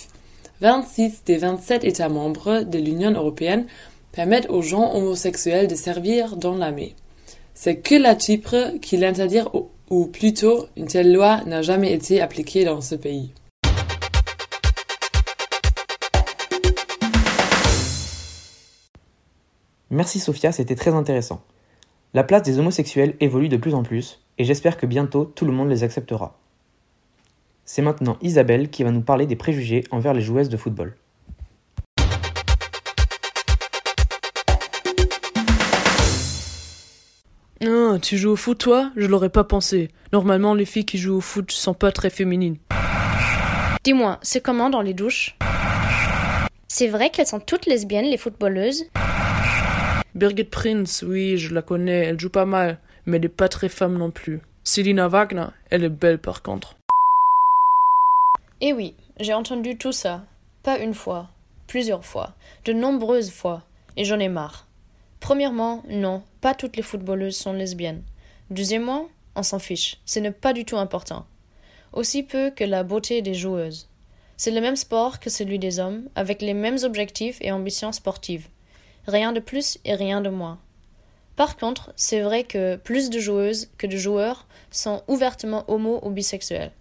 26 0.60 1.22
des 1.24 1.36
27 1.38 1.84
États 1.84 2.08
membres 2.08 2.62
de 2.62 2.78
l'Union 2.78 3.12
européenne 3.12 3.66
permettent 4.12 4.50
aux 4.50 4.62
gens 4.62 4.94
homosexuels 4.94 5.68
de 5.68 5.74
servir 5.74 6.36
dans 6.36 6.56
l'armée. 6.56 6.94
C'est 7.54 7.76
que 7.76 7.94
la 7.94 8.18
Chypre 8.18 8.78
qui 8.80 8.96
l'interdit 8.96 9.40
ou 9.90 10.06
plutôt 10.06 10.66
une 10.76 10.86
telle 10.86 11.12
loi 11.12 11.42
n'a 11.46 11.62
jamais 11.62 11.92
été 11.92 12.20
appliquée 12.20 12.64
dans 12.64 12.80
ce 12.80 12.94
pays. 12.94 13.32
Merci 19.90 20.20
Sophia, 20.20 20.52
c'était 20.52 20.76
très 20.76 20.94
intéressant. 20.94 21.42
La 22.12 22.24
place 22.24 22.42
des 22.42 22.58
homosexuels 22.58 23.14
évolue 23.20 23.48
de 23.48 23.56
plus 23.56 23.72
en 23.72 23.84
plus, 23.84 24.18
et 24.36 24.44
j'espère 24.44 24.76
que 24.76 24.84
bientôt 24.84 25.26
tout 25.26 25.44
le 25.44 25.52
monde 25.52 25.68
les 25.68 25.84
acceptera. 25.84 26.36
C'est 27.64 27.82
maintenant 27.82 28.16
Isabelle 28.20 28.68
qui 28.68 28.82
va 28.82 28.90
nous 28.90 29.00
parler 29.00 29.26
des 29.26 29.36
préjugés 29.36 29.84
envers 29.92 30.12
les 30.12 30.20
joueuses 30.20 30.48
de 30.48 30.56
football. 30.56 30.96
Ah, 37.64 37.96
tu 38.02 38.18
joues 38.18 38.32
au 38.32 38.36
foot 38.36 38.58
toi? 38.58 38.90
Je 38.96 39.06
l'aurais 39.06 39.30
pas 39.30 39.44
pensé. 39.44 39.90
Normalement, 40.12 40.54
les 40.54 40.64
filles 40.64 40.86
qui 40.86 40.98
jouent 40.98 41.18
au 41.18 41.20
foot 41.20 41.52
sont 41.52 41.74
pas 41.74 41.92
très 41.92 42.10
féminines. 42.10 42.56
Dis-moi, 43.84 44.18
c'est 44.22 44.42
comment 44.42 44.68
dans 44.68 44.82
les 44.82 44.94
douches? 44.94 45.36
C'est 46.66 46.88
vrai 46.88 47.10
qu'elles 47.10 47.28
sont 47.28 47.38
toutes 47.38 47.66
lesbiennes, 47.66 48.06
les 48.06 48.18
footballeuses? 48.18 48.86
Birgit 50.14 50.44
Prinz, 50.44 51.04
oui, 51.06 51.38
je 51.38 51.54
la 51.54 51.62
connais, 51.62 52.06
elle 52.06 52.18
joue 52.18 52.30
pas 52.30 52.44
mal, 52.44 52.78
mais 53.06 53.18
elle 53.18 53.26
est 53.26 53.28
pas 53.28 53.48
très 53.48 53.68
femme 53.68 53.96
non 53.96 54.10
plus. 54.10 54.40
Selina 54.64 55.06
Wagner, 55.06 55.46
elle 55.70 55.84
est 55.84 55.88
belle 55.88 56.18
par 56.18 56.42
contre. 56.42 56.76
Eh 58.60 58.72
oui, 58.72 58.94
j'ai 59.20 59.34
entendu 59.34 59.78
tout 59.78 59.92
ça. 59.92 60.24
Pas 60.62 60.78
une 60.78 60.94
fois, 60.94 61.30
plusieurs 61.68 62.04
fois, 62.04 62.34
de 62.64 62.72
nombreuses 62.72 63.30
fois, 63.30 63.62
et 63.96 64.04
j'en 64.04 64.18
ai 64.18 64.28
marre. 64.28 64.66
Premièrement, 65.20 65.82
non, 65.88 66.22
pas 66.40 66.54
toutes 66.54 66.76
les 66.76 66.82
footballeuses 66.82 67.36
sont 67.36 67.52
lesbiennes. 67.52 68.02
Deuxièmement, 68.50 69.08
on 69.36 69.44
s'en 69.44 69.60
fiche, 69.60 69.98
ce 70.06 70.18
n'est 70.18 70.32
pas 70.32 70.52
du 70.52 70.64
tout 70.64 70.76
important. 70.76 71.24
Aussi 71.92 72.24
peu 72.24 72.50
que 72.50 72.64
la 72.64 72.82
beauté 72.82 73.22
des 73.22 73.34
joueuses. 73.34 73.88
C'est 74.36 74.50
le 74.50 74.60
même 74.60 74.76
sport 74.76 75.20
que 75.20 75.30
celui 75.30 75.58
des 75.58 75.78
hommes, 75.78 76.08
avec 76.16 76.42
les 76.42 76.54
mêmes 76.54 76.78
objectifs 76.82 77.38
et 77.40 77.52
ambitions 77.52 77.92
sportives. 77.92 78.48
Rien 79.06 79.32
de 79.32 79.40
plus 79.40 79.78
et 79.84 79.94
rien 79.94 80.20
de 80.20 80.28
moins. 80.30 80.58
Par 81.36 81.56
contre, 81.56 81.92
c'est 81.96 82.20
vrai 82.20 82.44
que 82.44 82.76
plus 82.76 83.08
de 83.08 83.18
joueuses 83.18 83.70
que 83.78 83.86
de 83.86 83.96
joueurs 83.96 84.46
sont 84.70 85.02
ouvertement 85.08 85.64
homo 85.68 86.00
ou 86.02 86.10
bisexuels. 86.10 86.72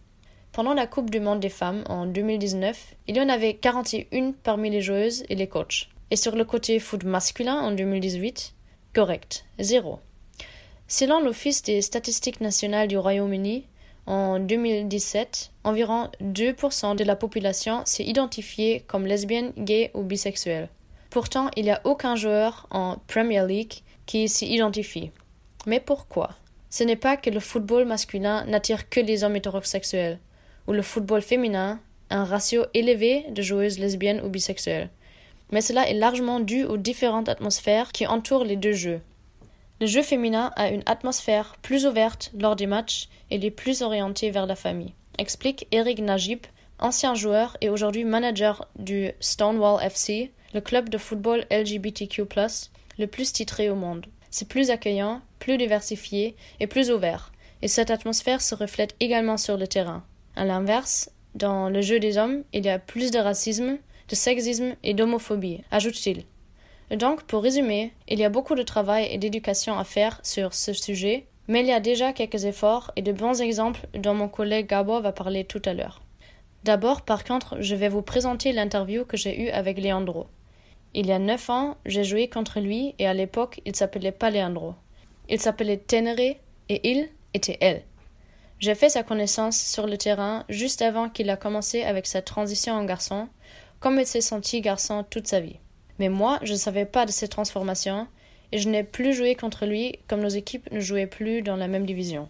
Pendant 0.51 0.73
la 0.73 0.88
Coupe 0.88 1.10
du 1.10 1.19
Monde 1.19 1.39
des 1.39 1.49
femmes 1.49 1.84
en 1.88 2.05
2019, 2.05 2.95
il 3.08 3.15
y 3.15 3.21
en 3.21 3.29
avait 3.29 3.53
41 3.53 4.34
parmi 4.43 4.69
les 4.69 4.82
joueuses 4.82 5.23
et 5.29 5.36
les 5.36 5.47
coachs. 5.47 5.89
Et 6.12 6.15
sur 6.15 6.36
le 6.36 6.43
côté 6.43 6.79
foot 6.79 7.03
masculin 7.03 7.55
en 7.55 7.71
2018, 7.71 8.53
correct, 8.93 9.45
zéro. 9.60 9.99
Selon 10.88 11.21
l'Office 11.21 11.62
des 11.62 11.82
statistiques 11.82 12.41
nationales 12.41 12.88
du 12.88 12.97
Royaume-Uni, 12.97 13.65
en 14.08 14.39
2017, 14.39 15.51
environ 15.63 16.10
2% 16.21 16.95
de 16.95 17.03
la 17.03 17.15
population 17.15 17.84
s'est 17.86 18.03
identifiée 18.03 18.84
comme 18.88 19.05
lesbienne, 19.05 19.53
gay 19.55 19.91
ou 19.93 20.01
bisexuelle. 20.01 20.67
Pourtant, 21.10 21.50
il 21.56 21.63
n'y 21.63 21.72
a 21.72 21.82
aucun 21.86 22.15
joueur 22.15 22.67
en 22.69 22.98
Premier 23.08 23.45
League 23.45 23.74
qui 24.06 24.30
s'y 24.30 24.48
identifie. 24.48 25.12
Mais 25.65 25.80
pourquoi? 25.80 26.32
Ce 26.69 26.84
n'est 26.84 26.95
pas 26.95 27.17
que 27.17 27.30
le 27.30 27.39
football 27.39 27.86
masculin 27.86 28.45
n'attire 28.45 28.89
que 28.89 29.00
les 29.00 29.24
hommes 29.24 29.36
hétérosexuels 29.36 30.19
ou 30.67 30.72
le 30.72 30.82
football 30.82 31.22
féminin 31.22 31.80
un 32.10 32.24
ratio 32.24 32.65
élevé 32.74 33.26
de 33.30 33.41
joueuses 33.41 33.80
lesbiennes 33.80 34.22
ou 34.24 34.30
bisexuelles. 34.30 34.89
Mais 35.52 35.62
cela 35.62 35.89
est 35.89 35.93
largement 35.93 36.39
dû 36.39 36.63
aux 36.63 36.78
différentes 36.78 37.30
atmosphères 37.30 37.91
qui 37.91 38.08
entourent 38.08 38.43
les 38.43 38.56
deux 38.56 38.74
jeux. 38.74 39.02
Le 39.82 39.88
jeu 39.88 40.02
féminin 40.02 40.52
a 40.56 40.69
une 40.69 40.84
atmosphère 40.86 41.56
plus 41.62 41.86
ouverte 41.86 42.32
lors 42.38 42.56
des 42.56 42.67
matchs 42.67 43.08
et 43.32 43.43
est 43.43 43.52
plus 43.52 43.82
orienté 43.82 44.30
vers 44.30 44.45
la 44.45 44.56
famille, 44.56 44.93
explique 45.17 45.67
Eric 45.72 46.00
Najib, 46.00 46.41
ancien 46.80 47.15
joueur 47.15 47.58
et 47.62 47.69
aujourd'hui 47.69 48.04
manager 48.04 48.67
du 48.78 49.12
Stonewall 49.19 49.82
FC, 49.84 50.32
le 50.53 50.62
club 50.62 50.89
de 50.89 50.97
football 50.97 51.45
LGBTQ, 51.51 52.23
le 52.97 53.07
plus 53.07 53.33
titré 53.33 53.69
au 53.69 53.75
monde. 53.75 54.05
C'est 54.31 54.47
plus 54.47 54.69
accueillant, 54.69 55.21
plus 55.39 55.57
diversifié 55.57 56.35
et 56.59 56.67
plus 56.67 56.91
ouvert, 56.91 57.31
et 57.62 57.67
cette 57.67 57.91
atmosphère 57.91 58.41
se 58.41 58.55
reflète 58.55 58.95
également 58.99 59.38
sur 59.38 59.57
le 59.57 59.67
terrain. 59.67 60.03
À 60.35 60.45
l'inverse, 60.45 61.09
dans 61.35 61.69
le 61.69 61.81
jeu 61.81 61.99
des 61.99 62.17
hommes, 62.17 62.43
il 62.53 62.65
y 62.65 62.69
a 62.69 62.79
plus 62.79 63.12
de 63.12 63.19
racisme, 63.19 63.77
de 64.07 64.15
sexisme 64.15 64.75
et 64.83 64.93
d'homophobie, 64.93 65.62
ajoute-t-il. 65.71 66.23
Donc, 66.95 67.23
pour 67.23 67.43
résumer, 67.43 67.93
il 68.07 68.19
y 68.19 68.23
a 68.23 68.29
beaucoup 68.29 68.55
de 68.55 68.63
travail 68.63 69.07
et 69.12 69.19
d'éducation 69.19 69.77
à 69.77 69.83
faire 69.83 70.19
sur 70.23 70.53
ce 70.53 70.73
sujet, 70.73 71.27
mais 71.47 71.62
il 71.62 71.67
y 71.67 71.71
a 71.71 71.79
déjà 71.79 72.13
quelques 72.13 72.45
efforts 72.45 72.91
et 72.95 73.01
de 73.01 73.12
bons 73.12 73.41
exemples 73.41 73.88
dont 73.93 74.15
mon 74.15 74.27
collègue 74.27 74.67
Gabo 74.67 75.01
va 75.01 75.12
parler 75.12 75.43
tout 75.43 75.62
à 75.65 75.73
l'heure. 75.73 76.01
D'abord, 76.63 77.03
par 77.03 77.23
contre, 77.23 77.62
je 77.62 77.75
vais 77.75 77.89
vous 77.89 78.01
présenter 78.01 78.51
l'interview 78.51 79.05
que 79.05 79.17
j'ai 79.17 79.43
eue 79.43 79.49
avec 79.49 79.79
Leandro. 79.79 80.27
Il 80.95 81.06
y 81.06 81.12
a 81.12 81.19
neuf 81.19 81.49
ans, 81.49 81.78
j'ai 81.86 82.04
joué 82.04 82.30
contre 82.30 82.60
lui 82.60 82.95
et 82.97 83.08
à 83.08 83.13
l'époque, 83.13 83.62
il 83.65 83.75
s'appelait 83.75 84.12
pas 84.12 84.32
Leandro. 84.32 84.73
Il 85.30 85.39
s'appelait 85.39 85.78
Ténéré 85.78 86.39
et 86.67 86.89
il 86.89 87.10
était 87.34 87.58
elle. 87.62 87.84
J'ai 88.60 88.73
fait 88.73 88.89
sa 88.89 89.04
connaissance 89.04 89.58
sur 89.60 89.86
le 89.86 89.97
terrain 89.97 90.43
juste 90.49 90.82
avant 90.82 91.08
qu'il 91.08 91.30
a 91.30 91.38
commencé 91.38 91.84
avec 91.84 92.08
sa 92.08 92.21
transition 92.21 92.73
en 92.73 92.84
garçon, 92.86 93.30
comme 93.80 93.99
il 93.99 94.06
s'est 94.08 94.21
senti 94.21 94.62
garçon 94.62 95.06
toute 95.08 95.28
sa 95.28 95.39
vie. 95.39 95.60
Mais 95.99 96.10
moi, 96.10 96.39
je 96.41 96.54
ne 96.54 96.58
savais 96.58 96.86
pas 96.86 97.06
de 97.06 97.12
ces 97.12 97.28
transformations 97.28 98.08
et 98.52 98.58
je 98.58 98.67
n'ai 98.67 98.84
plus 98.84 99.13
joué 99.13 99.36
contre 99.36 99.65
lui 99.65 99.99
comme 100.08 100.21
nos 100.21 100.30
équipes 100.30 100.71
ne 100.71 100.80
jouaient 100.80 101.08
plus 101.08 101.43
dans 101.43 101.56
la 101.56 101.67
même 101.67 101.86
division. 101.86 102.30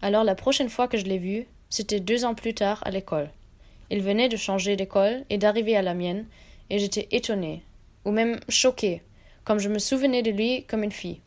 Alors 0.00 0.24
la 0.24 0.34
prochaine 0.34 0.70
fois 0.70 0.88
que 0.88 0.98
je 0.98 1.04
l'ai 1.04 1.18
vu, 1.18 1.46
c'était 1.68 2.00
deux 2.00 2.24
ans 2.24 2.34
plus 2.34 2.54
tard 2.54 2.82
à 2.84 2.90
l'école. 2.90 3.30
Il 3.90 4.00
venait 4.02 4.28
de 4.28 4.36
changer 4.36 4.76
d'école 4.76 5.24
et 5.30 5.38
d'arriver 5.38 5.76
à 5.76 5.82
la 5.82 5.94
mienne, 5.94 6.26
et 6.70 6.78
j'étais 6.78 7.08
étonnée, 7.10 7.62
ou 8.04 8.10
même 8.10 8.40
choquée, 8.48 9.02
comme 9.44 9.58
je 9.58 9.68
me 9.68 9.78
souvenais 9.78 10.22
de 10.22 10.30
lui 10.30 10.64
comme 10.66 10.82
une 10.82 10.92
fille. 10.92 11.20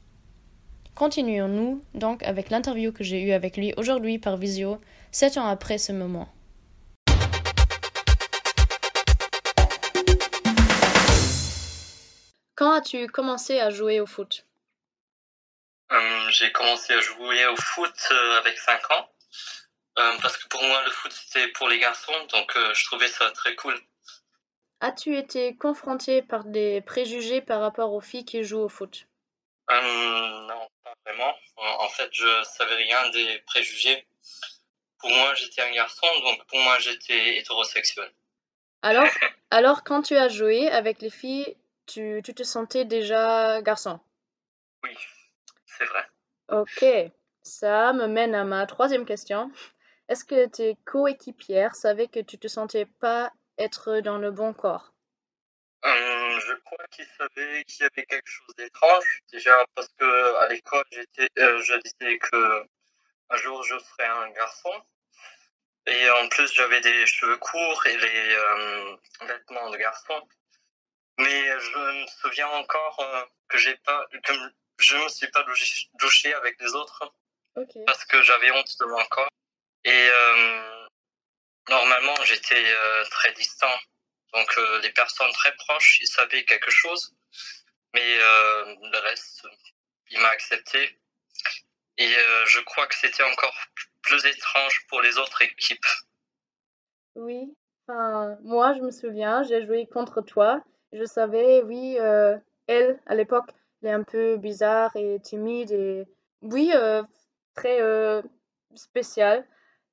Continuons-nous 0.96 1.84
donc 1.94 2.24
avec 2.24 2.50
l'interview 2.50 2.92
que 2.92 3.04
j'ai 3.04 3.22
eue 3.22 3.32
avec 3.32 3.58
lui 3.58 3.74
aujourd'hui 3.76 4.18
par 4.18 4.38
visio, 4.38 4.80
sept 5.12 5.38
ans 5.38 5.48
après 5.48 5.78
ce 5.78 5.92
moment. 5.92 6.30
Quand 12.56 12.72
as-tu 12.72 13.08
commencé 13.08 13.60
à 13.60 13.70
jouer 13.70 14.00
au 14.00 14.06
foot? 14.06 14.46
Euh, 15.92 16.30
J'ai 16.30 16.52
commencé 16.54 16.94
à 16.94 17.02
jouer 17.02 17.46
au 17.48 17.56
foot 17.58 17.94
euh, 18.12 18.40
avec 18.40 18.58
5 18.58 18.92
ans. 18.92 19.10
Euh, 20.00 20.12
parce 20.22 20.38
que 20.38 20.48
pour 20.48 20.64
moi, 20.64 20.82
le 20.86 20.92
foot, 20.92 21.12
c'était 21.12 21.50
pour 21.50 21.68
les 21.70 21.80
garçons, 21.80 22.14
donc 22.32 22.52
je 22.74 22.86
trouvais 22.86 23.08
ça 23.08 23.32
très 23.32 23.56
cool. 23.56 23.80
As-tu 24.86 25.18
été 25.18 25.56
confronté 25.56 26.22
par 26.22 26.44
des 26.44 26.80
préjugés 26.80 27.42
par 27.42 27.60
rapport 27.60 27.92
aux 27.92 28.02
filles 28.02 28.24
qui 28.24 28.44
jouent 28.44 28.60
au 28.60 28.70
foot? 28.70 29.08
Non, 29.68 30.70
pas 30.84 30.94
vraiment. 31.04 31.34
En 31.80 31.90
fait, 31.90 32.08
je 32.12 32.44
savais 32.44 32.76
rien 32.76 33.10
des 33.10 33.40
préjugés. 33.48 34.06
Pour 35.00 35.10
moi, 35.10 35.34
j'étais 35.34 35.64
un 35.64 35.72
garçon, 35.72 36.06
donc 36.22 36.46
pour 36.46 36.60
moi, 36.60 36.78
j'étais 36.78 37.40
hétérosexuel. 37.40 38.12
Alors, 38.84 39.08
alors, 39.50 39.84
quand 39.84 40.04
tu 40.04 40.16
as 40.18 40.28
joué 40.28 40.70
avec 40.70 41.02
les 41.02 41.10
filles, 41.10 41.58
tu, 41.88 42.22
tu 42.24 42.36
te 42.36 42.44
sentais 42.44 42.86
déjà 42.86 43.64
garçon? 43.64 44.00
Oui, 44.84 44.96
c'est 45.66 45.86
vrai. 45.86 46.06
Ok, 46.50 46.86
ça 47.42 47.92
me 47.92 48.06
mène 48.06 48.36
à 48.36 48.44
ma 48.44 48.68
troisième 48.68 49.08
question. 49.08 49.52
Est-ce 50.10 50.24
que 50.24 50.46
tes 50.46 50.78
coéquipières 50.86 51.74
savaient 51.74 52.08
que 52.08 52.20
tu 52.20 52.38
te 52.38 52.48
sentais 52.48 52.86
pas 52.86 53.32
être 53.58 54.00
dans 54.00 54.18
le 54.18 54.32
bon 54.32 54.54
corps 54.54 54.94
euh, 55.86 56.40
Je 56.40 56.54
crois 56.66 56.86
qu'ils 56.92 57.08
savaient 57.18 57.64
qu'il 57.66 57.84
y 57.84 57.88
avait 57.88 58.06
quelque 58.06 58.30
chose 58.30 58.56
d'étrange. 58.58 59.22
Déjà 59.32 59.56
parce 59.76 59.90
que 59.98 60.36
à 60.38 60.48
l'école, 60.50 60.86
j'étais, 60.92 61.30
euh, 61.40 61.62
je 61.62 61.74
disais 61.76 62.18
que 62.20 62.66
un 63.30 63.38
jour 63.38 63.64
je 63.64 63.78
serais 63.78 64.08
un 64.08 64.30
garçon. 64.32 64.74
Et 65.88 66.10
en 66.10 66.28
plus, 66.30 66.52
j'avais 66.52 66.82
des 66.82 67.06
cheveux 67.06 67.38
courts 67.38 67.86
et 67.86 67.98
les 67.98 68.36
euh, 68.36 68.96
vêtements 69.22 69.70
de 69.70 69.78
garçon. 69.78 70.28
Mais 71.20 71.60
je 71.60 71.78
me 71.78 72.08
souviens 72.08 72.48
encore 72.48 73.30
que 73.48 73.58
j'ai 73.58 73.76
pas, 73.78 74.06
que 74.24 74.34
je 74.80 74.98
me 74.98 75.08
suis 75.08 75.28
pas 75.28 75.46
douché 75.94 76.34
avec 76.34 76.60
les 76.60 76.74
autres 76.74 77.14
parce 77.86 78.04
que 78.06 78.22
j'avais 78.24 78.52
honte 78.52 78.80
de 78.80 78.86
mon 78.86 79.06
corps. 79.06 79.30
Et 79.86 80.10
normalement, 81.70 82.16
j'étais 82.24 82.66
très 83.12 83.34
distant. 83.34 83.74
Donc 84.34 84.56
les 84.82 84.92
personnes 84.92 85.32
très 85.34 85.56
proches, 85.56 86.00
ils 86.02 86.08
savaient 86.08 86.44
quelque 86.46 86.72
chose, 86.72 87.16
mais 87.94 88.18
le 88.18 89.00
reste, 89.00 89.48
il 90.10 90.20
m'a 90.20 90.30
accepté. 90.30 91.00
Et 91.98 92.14
je 92.46 92.60
crois 92.62 92.88
que 92.88 92.96
c'était 92.96 93.24
encore 93.24 93.56
plus 94.02 94.26
étrange 94.26 94.86
pour 94.90 95.02
les 95.02 95.18
autres 95.18 95.42
équipes. 95.42 95.86
Oui, 97.16 97.56
enfin, 97.88 98.38
moi 98.44 98.74
je 98.74 98.82
me 98.82 98.92
souviens, 98.92 99.44
j'ai 99.44 99.66
joué 99.66 99.88
contre 99.88 100.22
toi. 100.22 100.62
Je 100.92 101.06
savais, 101.06 101.62
oui, 101.64 101.98
elle, 102.68 103.00
à 103.06 103.16
l'époque, 103.16 103.50
elle 103.82 103.90
est 103.90 103.94
un 103.94 104.04
peu 104.04 104.38
bizarre 104.38 104.96
et 104.96 105.20
timide 105.22 105.72
et 105.72 106.06
oui, 106.42 106.74
très 107.56 107.80
spéciale. 108.76 109.48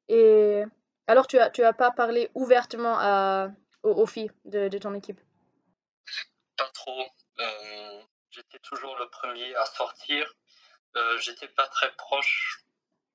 Et 0.08 0.62
alors, 1.06 1.26
tu 1.26 1.38
as, 1.38 1.50
tu 1.50 1.64
as 1.64 1.72
pas 1.72 1.90
parlé 1.90 2.30
ouvertement 2.34 2.96
à, 2.98 3.48
aux, 3.82 4.06
filles 4.06 4.30
de, 4.44 4.68
de, 4.68 4.78
ton 4.78 4.94
équipe? 4.94 5.20
Pas 6.56 6.68
trop. 6.72 7.04
Euh, 7.40 8.02
j'étais 8.30 8.58
toujours 8.60 8.96
le 8.98 9.08
premier 9.08 9.54
à 9.56 9.66
sortir. 9.66 10.32
Euh, 10.96 11.18
j'étais 11.18 11.48
pas 11.48 11.66
très 11.68 11.90
proche 11.96 12.64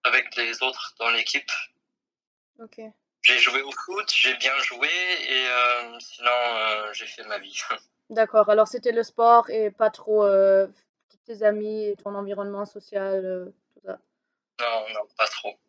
avec 0.04 0.36
les 0.36 0.62
autres 0.64 0.96
dans 1.00 1.10
l'équipe. 1.12 1.52
Ok. 2.60 2.82
J'ai 3.22 3.40
joué 3.40 3.62
au 3.62 3.72
foot, 3.72 4.12
j'ai 4.14 4.36
bien 4.36 4.58
joué 4.60 4.88
et 4.88 5.48
euh, 5.48 6.00
sinon 6.00 6.94
j'ai 6.94 7.06
fait 7.06 7.24
ma 7.24 7.40
vie. 7.40 7.60
D'accord, 8.10 8.50
alors 8.50 8.68
c'était 8.68 8.94
le 8.94 9.04
sport 9.04 9.50
et 9.50 9.70
pas 9.70 9.90
trop 9.90 10.26
tes 11.26 11.44
amis 11.44 11.86
et 11.86 11.96
ton 11.98 12.16
environnement 12.16 12.66
social, 12.66 13.52
tout 13.74 13.82
ça? 13.86 14.00
Non, 14.62 14.94
non, 14.94 15.08
pas 15.18 15.28
trop. 15.28 15.60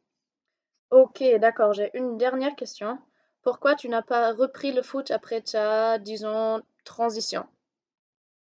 Ok, 0.90 1.22
d'accord. 1.38 1.72
J'ai 1.74 1.90
une 1.94 2.16
dernière 2.16 2.56
question. 2.56 2.98
Pourquoi 3.42 3.74
tu 3.74 3.88
n'as 3.88 4.02
pas 4.02 4.32
repris 4.32 4.72
le 4.72 4.82
foot 4.82 5.10
après 5.10 5.42
ta, 5.42 5.98
disons, 5.98 6.62
transition? 6.84 7.46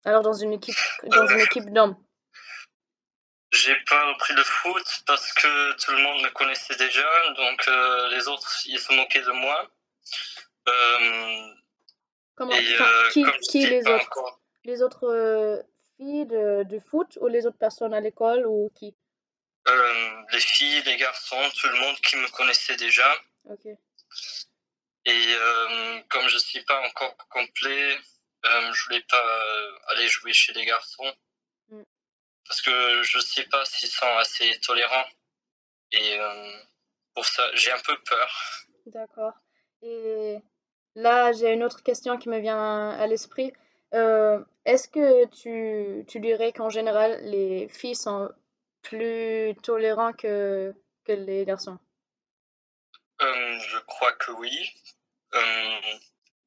Alors 0.04 0.22
dans 0.22 0.32
une 0.32 0.52
équipe, 0.52 0.76
dans 1.04 1.26
une 1.26 1.40
équipe 1.40 1.72
d'hommes. 1.72 1.96
J'ai 3.52 3.76
pas 3.88 4.08
repris 4.12 4.34
le 4.34 4.42
foot 4.42 5.02
parce 5.06 5.32
que 5.32 5.72
tout 5.84 5.92
le 5.92 6.02
monde 6.02 6.22
me 6.22 6.30
connaissait 6.30 6.76
déjà, 6.76 7.08
donc 7.36 7.66
euh, 7.68 8.08
les 8.10 8.28
autres 8.28 8.48
ils 8.66 8.78
se 8.78 8.92
moquaient 8.94 9.22
de 9.22 9.32
moi. 9.32 9.68
Euh, 10.68 11.54
Comment, 12.36 12.52
et, 12.52 12.80
euh, 12.80 13.10
qui, 13.10 13.22
comme 13.22 13.34
les 13.52 13.88
autres? 13.88 14.40
Les 14.64 14.82
autres 14.82 15.64
filles 15.96 16.26
de, 16.26 16.64
du 16.64 16.80
foot 16.80 17.18
ou 17.20 17.28
les 17.28 17.46
autres 17.46 17.58
personnes 17.58 17.94
à 17.94 18.00
l'école 18.00 18.46
ou 18.46 18.70
qui? 18.74 18.94
Les 20.32 20.40
filles, 20.40 20.82
les 20.82 20.96
garçons, 20.96 21.50
tout 21.60 21.68
le 21.68 21.78
monde 21.78 21.96
qui 22.00 22.16
me 22.16 22.28
connaissait 22.30 22.76
déjà. 22.76 23.14
Et 25.04 25.34
euh, 25.34 26.00
comme 26.08 26.28
je 26.28 26.38
suis 26.38 26.62
pas 26.62 26.80
encore 26.86 27.16
complet, 27.28 27.96
euh, 28.44 28.72
je 28.72 28.84
voulais 28.84 29.04
pas 29.08 29.24
euh, 29.24 29.78
aller 29.88 30.08
jouer 30.08 30.32
chez 30.32 30.52
les 30.52 30.64
garçons 30.64 31.12
Mm. 31.68 31.82
parce 32.46 32.62
que 32.62 33.02
je 33.02 33.18
sais 33.18 33.44
pas 33.44 33.64
s'ils 33.64 33.88
sont 33.88 34.16
assez 34.18 34.58
tolérants. 34.60 35.06
Et 35.92 36.18
euh, 36.18 36.52
pour 37.14 37.24
ça, 37.24 37.42
j'ai 37.54 37.72
un 37.72 37.80
peu 37.80 37.96
peur. 38.08 38.66
D'accord. 38.86 39.34
Et 39.82 40.36
là, 40.94 41.32
j'ai 41.32 41.52
une 41.52 41.64
autre 41.64 41.82
question 41.82 42.18
qui 42.18 42.28
me 42.28 42.38
vient 42.38 42.90
à 42.90 43.06
l'esprit. 43.06 43.52
Euh, 43.94 44.42
est-ce 44.64 44.88
que 44.88 45.26
tu, 45.26 46.04
tu 46.06 46.20
dirais 46.20 46.52
qu'en 46.52 46.70
général, 46.70 47.20
les 47.22 47.68
filles 47.68 47.94
sont 47.94 48.30
plus 48.88 49.54
tolérants 49.62 50.12
que, 50.12 50.74
que 51.04 51.12
les 51.12 51.44
garçons? 51.44 51.78
Euh, 53.20 53.58
je 53.58 53.78
crois 53.86 54.12
que 54.12 54.30
oui. 54.32 54.74
Euh, 55.34 55.80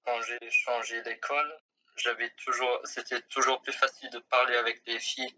quand 0.06 0.22
j'ai 0.22 0.50
changé 0.50 1.02
d'école, 1.02 1.58
j'avais 1.98 2.30
toujours, 2.44 2.80
c'était 2.86 3.22
toujours 3.24 3.62
plus 3.62 3.74
facile 3.74 4.10
de 4.12 4.20
parler 4.20 4.56
avec 4.56 4.82
les 4.88 5.00
filles 5.00 5.34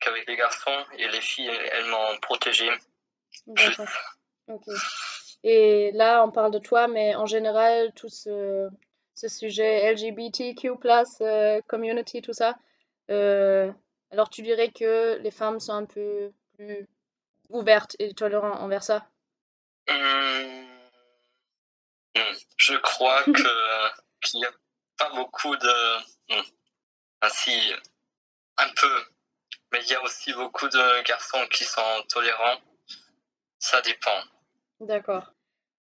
qu'avec 0.00 0.28
les 0.28 0.36
garçons, 0.36 0.84
et 0.96 1.08
les 1.08 1.20
filles, 1.20 1.48
elles 1.48 1.86
m'ont 1.86 2.18
protégé. 2.22 2.70
D'accord. 3.48 3.88
Ok. 4.46 4.62
Et 5.42 5.90
là, 5.92 6.24
on 6.24 6.30
parle 6.30 6.52
de 6.52 6.60
toi, 6.60 6.86
mais 6.86 7.16
en 7.16 7.26
général, 7.26 7.92
tout 7.94 8.08
ce, 8.08 8.68
ce 9.14 9.28
sujet 9.28 9.92
LGBTQ+, 9.92 10.70
euh, 11.20 11.60
community, 11.66 12.22
tout 12.22 12.32
ça, 12.32 12.56
euh, 13.10 13.72
alors 14.10 14.30
tu 14.30 14.42
dirais 14.42 14.70
que 14.70 15.18
les 15.22 15.30
femmes 15.30 15.60
sont 15.60 15.72
un 15.72 15.84
peu 15.84 16.32
plus 16.56 16.86
ouvertes 17.50 17.96
et 17.98 18.12
tolérantes 18.14 18.60
envers 18.60 18.82
ça? 18.82 19.06
Hum, 19.88 20.66
hum, 22.16 22.36
Je 22.56 22.74
crois 22.76 23.22
que 23.24 24.20
qu'il 24.20 24.40
n'y 24.40 24.46
a 24.46 24.52
pas 24.98 25.10
beaucoup 25.14 25.56
de, 25.56 25.96
hum, 26.34 26.44
ainsi, 27.22 27.72
un 28.58 28.68
peu, 28.68 29.04
mais 29.72 29.80
il 29.82 29.90
y 29.90 29.94
a 29.94 30.02
aussi 30.02 30.32
beaucoup 30.32 30.68
de 30.68 31.02
garçons 31.04 31.46
qui 31.50 31.64
sont 31.64 32.02
tolérants. 32.08 32.60
Ça 33.58 33.80
dépend. 33.82 34.22
D'accord. 34.80 35.32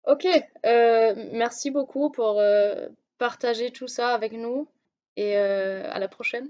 Ok, 0.03 0.25
euh, 0.65 1.13
merci 1.33 1.69
beaucoup 1.69 2.09
pour 2.09 2.39
euh, 2.39 2.87
partager 3.17 3.71
tout 3.71 3.87
ça 3.87 4.13
avec 4.13 4.31
nous 4.31 4.67
et 5.15 5.37
euh, 5.37 5.89
à 5.91 5.99
la 5.99 6.07
prochaine. 6.07 6.49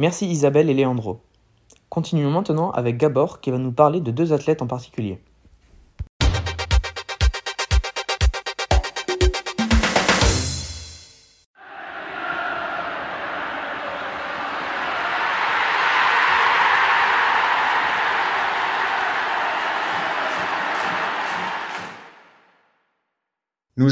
Merci 0.00 0.26
Isabelle 0.28 0.70
et 0.70 0.74
Leandro. 0.74 1.20
Continuons 1.90 2.30
maintenant 2.30 2.70
avec 2.70 2.96
Gabor 2.96 3.42
qui 3.42 3.50
va 3.50 3.58
nous 3.58 3.70
parler 3.70 4.00
de 4.00 4.10
deux 4.10 4.32
athlètes 4.32 4.62
en 4.62 4.66
particulier. 4.66 5.20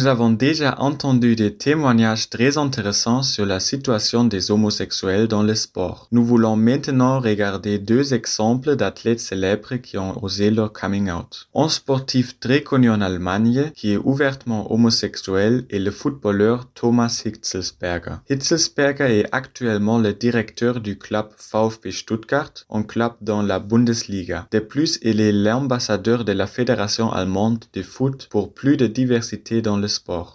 Avons 0.09 0.30
déjà 0.30 0.74
entendu 0.78 1.36
des 1.36 1.54
témoignages 1.54 2.30
très 2.30 2.56
intéressants 2.56 3.22
sur 3.22 3.44
la 3.44 3.61
situation 3.61 4.24
des 4.24 4.50
homosexuels 4.50 5.28
dans 5.28 5.42
le 5.42 5.54
sport. 5.54 6.09
Nous 6.11 6.24
voulons 6.24 6.56
maintenant 6.56 7.20
regarder 7.20 7.78
deux 7.78 8.14
exemples 8.14 8.74
d'athlètes 8.76 9.20
célèbres 9.20 9.76
qui 9.76 9.98
ont 9.98 10.22
osé 10.24 10.50
leur 10.50 10.72
coming 10.72 11.11
out. 11.11 11.48
Un 11.54 11.68
sportif 11.68 12.40
très 12.40 12.62
connu 12.62 12.90
en 12.90 13.00
Allemagne 13.00 13.70
qui 13.74 13.92
est 13.92 13.96
ouvertement 13.98 14.72
homosexuel 14.72 15.66
est 15.70 15.78
le 15.78 15.90
footballeur 15.90 16.66
Thomas 16.74 17.22
Hitzelsberger. 17.24 18.16
Hitzelsberger 18.30 19.20
est 19.20 19.28
actuellement 19.32 19.98
le 19.98 20.14
directeur 20.14 20.80
du 20.80 20.96
club 20.96 21.28
VfB 21.52 21.90
Stuttgart, 21.92 22.52
un 22.70 22.82
club 22.82 23.12
dans 23.20 23.42
la 23.42 23.59
Bundesliga. 23.59 24.46
De 24.50 24.61
plus, 24.61 24.98
il 25.02 25.20
est 25.20 25.32
l'ambassadeur 25.32 26.24
de 26.24 26.32
la 26.32 26.46
Fédération 26.46 27.12
allemande 27.12 27.64
de 27.74 27.82
foot 27.82 28.28
pour 28.30 28.54
plus 28.54 28.76
de 28.76 28.86
diversité 28.86 29.61
dans 29.61 29.76
le 29.76 29.88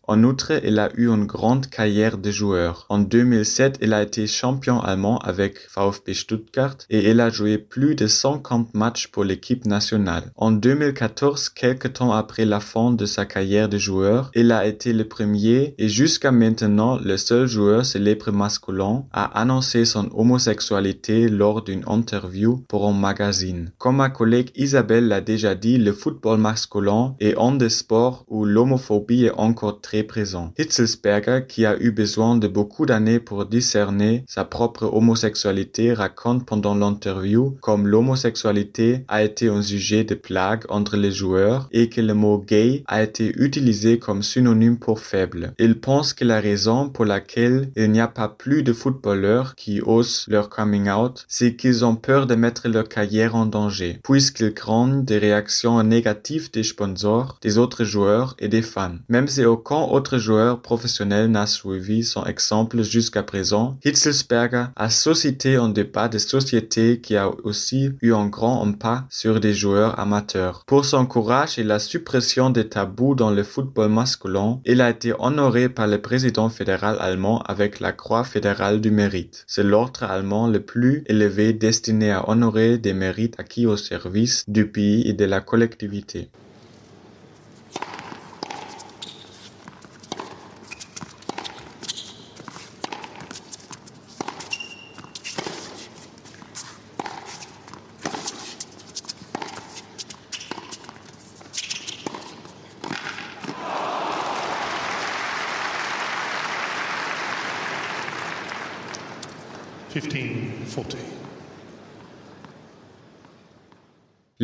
En 0.07 0.23
outre, 0.23 0.53
il 0.63 0.79
a 0.79 0.89
eu 0.95 1.07
une 1.07 1.25
grande 1.25 1.67
carrière 1.67 2.17
de 2.17 2.31
joueur. 2.31 2.85
En 2.89 2.99
2007, 2.99 3.79
il 3.81 3.93
a 3.93 4.03
été 4.03 4.27
champion 4.27 4.79
allemand 4.79 5.17
avec 5.19 5.57
VfB 5.75 6.13
Stuttgart 6.13 6.77
et 6.89 7.09
il 7.09 7.19
a 7.19 7.29
joué 7.29 7.57
plus 7.57 7.95
de 7.95 8.07
50 8.07 8.73
matchs 8.73 9.07
pour 9.07 9.23
l'équipe 9.23 9.65
nationale. 9.65 10.31
En 10.35 10.51
2014, 10.51 11.49
quelques 11.49 11.93
temps 11.93 12.11
après 12.11 12.45
la 12.45 12.59
fin 12.59 12.91
de 12.91 13.05
sa 13.05 13.25
carrière 13.25 13.69
de 13.69 13.77
joueur, 13.77 14.31
il 14.35 14.51
a 14.51 14.65
été 14.65 14.93
le 14.93 15.07
premier 15.07 15.75
et 15.77 15.89
jusqu'à 15.89 16.31
maintenant 16.31 16.99
le 17.03 17.17
seul 17.17 17.47
joueur 17.47 17.85
célèbre 17.85 18.31
masculin 18.31 19.05
à 19.11 19.39
annoncer 19.39 19.85
son 19.85 20.09
homosexualité 20.13 21.29
lors 21.29 21.63
d'une 21.63 21.83
interview 21.87 22.63
pour 22.67 22.87
un 22.87 22.93
magazine. 22.93 23.71
Comme 23.77 23.97
ma 23.97 24.09
collègue 24.09 24.51
Isabelle 24.55 25.07
l'a 25.07 25.21
déjà 25.21 25.55
dit, 25.55 25.77
le 25.77 25.93
football 25.93 26.39
masculin 26.39 27.15
est 27.19 27.37
un 27.37 27.53
des 27.55 27.69
sports 27.69 28.25
où 28.27 28.45
l'homophobie 28.45 29.25
est 29.25 29.37
encore 29.43 29.81
très 29.81 30.03
présent. 30.03 30.53
Hitzelsberger, 30.57 31.41
qui 31.47 31.65
a 31.65 31.77
eu 31.79 31.91
besoin 31.91 32.37
de 32.37 32.47
beaucoup 32.47 32.85
d'années 32.85 33.19
pour 33.19 33.45
discerner 33.45 34.23
sa 34.27 34.45
propre 34.45 34.85
homosexualité, 34.91 35.93
raconte 35.93 36.45
pendant 36.45 36.75
l'interview 36.75 37.57
comme 37.61 37.87
l'homosexualité 37.87 39.05
a 39.07 39.23
été 39.23 39.47
un 39.47 39.61
sujet 39.61 40.03
de 40.03 40.15
plague 40.15 40.63
entre 40.69 40.97
les 40.97 41.11
joueurs 41.11 41.67
et 41.71 41.89
que 41.89 42.01
le 42.01 42.13
mot 42.13 42.39
gay 42.39 42.83
a 42.87 43.03
été 43.03 43.33
utilisé 43.37 43.99
comme 43.99 44.23
synonyme 44.23 44.77
pour 44.77 44.99
faible. 44.99 45.53
Il 45.59 45.79
pense 45.79 46.13
que 46.13 46.25
la 46.25 46.39
raison 46.39 46.89
pour 46.89 47.05
laquelle 47.05 47.71
il 47.75 47.91
n'y 47.91 48.01
a 48.01 48.07
pas 48.07 48.29
plus 48.29 48.63
de 48.63 48.73
footballeurs 48.73 49.55
qui 49.55 49.81
osent 49.81 50.25
leur 50.27 50.49
coming 50.49 50.89
out, 50.89 51.25
c'est 51.27 51.55
qu'ils 51.55 51.85
ont 51.85 51.95
peur 51.95 52.27
de 52.27 52.35
mettre 52.35 52.67
leur 52.67 52.87
carrière 52.87 53.35
en 53.35 53.45
danger, 53.45 53.99
puisqu'ils 54.03 54.53
craignent 54.53 55.03
des 55.03 55.17
réactions 55.17 55.81
négatives 55.83 56.51
des 56.51 56.63
sponsors, 56.63 57.37
des 57.41 57.57
autres 57.57 57.83
joueurs 57.83 58.35
et 58.39 58.47
des 58.47 58.61
fans. 58.61 58.97
Même 59.09 59.27
si 59.33 59.43
aucun 59.45 59.81
autre 59.81 60.19
joueur 60.19 60.61
professionnel 60.61 61.31
n'a 61.31 61.47
suivi 61.47 62.03
son 62.03 62.23
exemple 62.23 62.83
jusqu'à 62.83 63.23
présent, 63.23 63.79
Hitzelsberger 63.83 64.65
a 64.75 64.89
suscité 64.91 65.55
un 65.55 65.69
débat 65.69 66.07
de 66.07 66.19
société 66.19 67.01
qui 67.01 67.15
a 67.17 67.31
aussi 67.43 67.93
eu 68.03 68.13
un 68.13 68.27
grand 68.27 68.63
impact 68.63 69.05
sur 69.09 69.39
des 69.39 69.55
joueurs 69.55 69.99
amateurs. 69.99 70.63
Pour 70.67 70.85
son 70.85 71.07
courage 71.07 71.57
et 71.57 71.63
la 71.63 71.79
suppression 71.79 72.51
des 72.51 72.69
tabous 72.69 73.15
dans 73.15 73.31
le 73.31 73.41
football 73.41 73.89
masculin, 73.89 74.59
il 74.65 74.81
a 74.81 74.91
été 74.91 75.13
honoré 75.17 75.67
par 75.67 75.87
le 75.87 75.99
président 75.99 76.49
fédéral 76.49 76.97
allemand 76.99 77.41
avec 77.47 77.79
la 77.79 77.91
Croix 77.91 78.25
fédérale 78.25 78.81
du 78.81 78.91
mérite. 78.91 79.45
C'est 79.47 79.63
l'ordre 79.63 80.03
allemand 80.03 80.47
le 80.47 80.59
plus 80.59 81.03
élevé 81.07 81.53
destiné 81.53 82.11
à 82.11 82.29
honorer 82.29 82.77
des 82.77 82.93
mérites 82.93 83.39
acquis 83.39 83.65
au 83.65 83.77
service 83.77 84.43
du 84.47 84.67
pays 84.67 85.07
et 85.07 85.13
de 85.13 85.25
la 85.25 85.41
collectivité. 85.41 86.29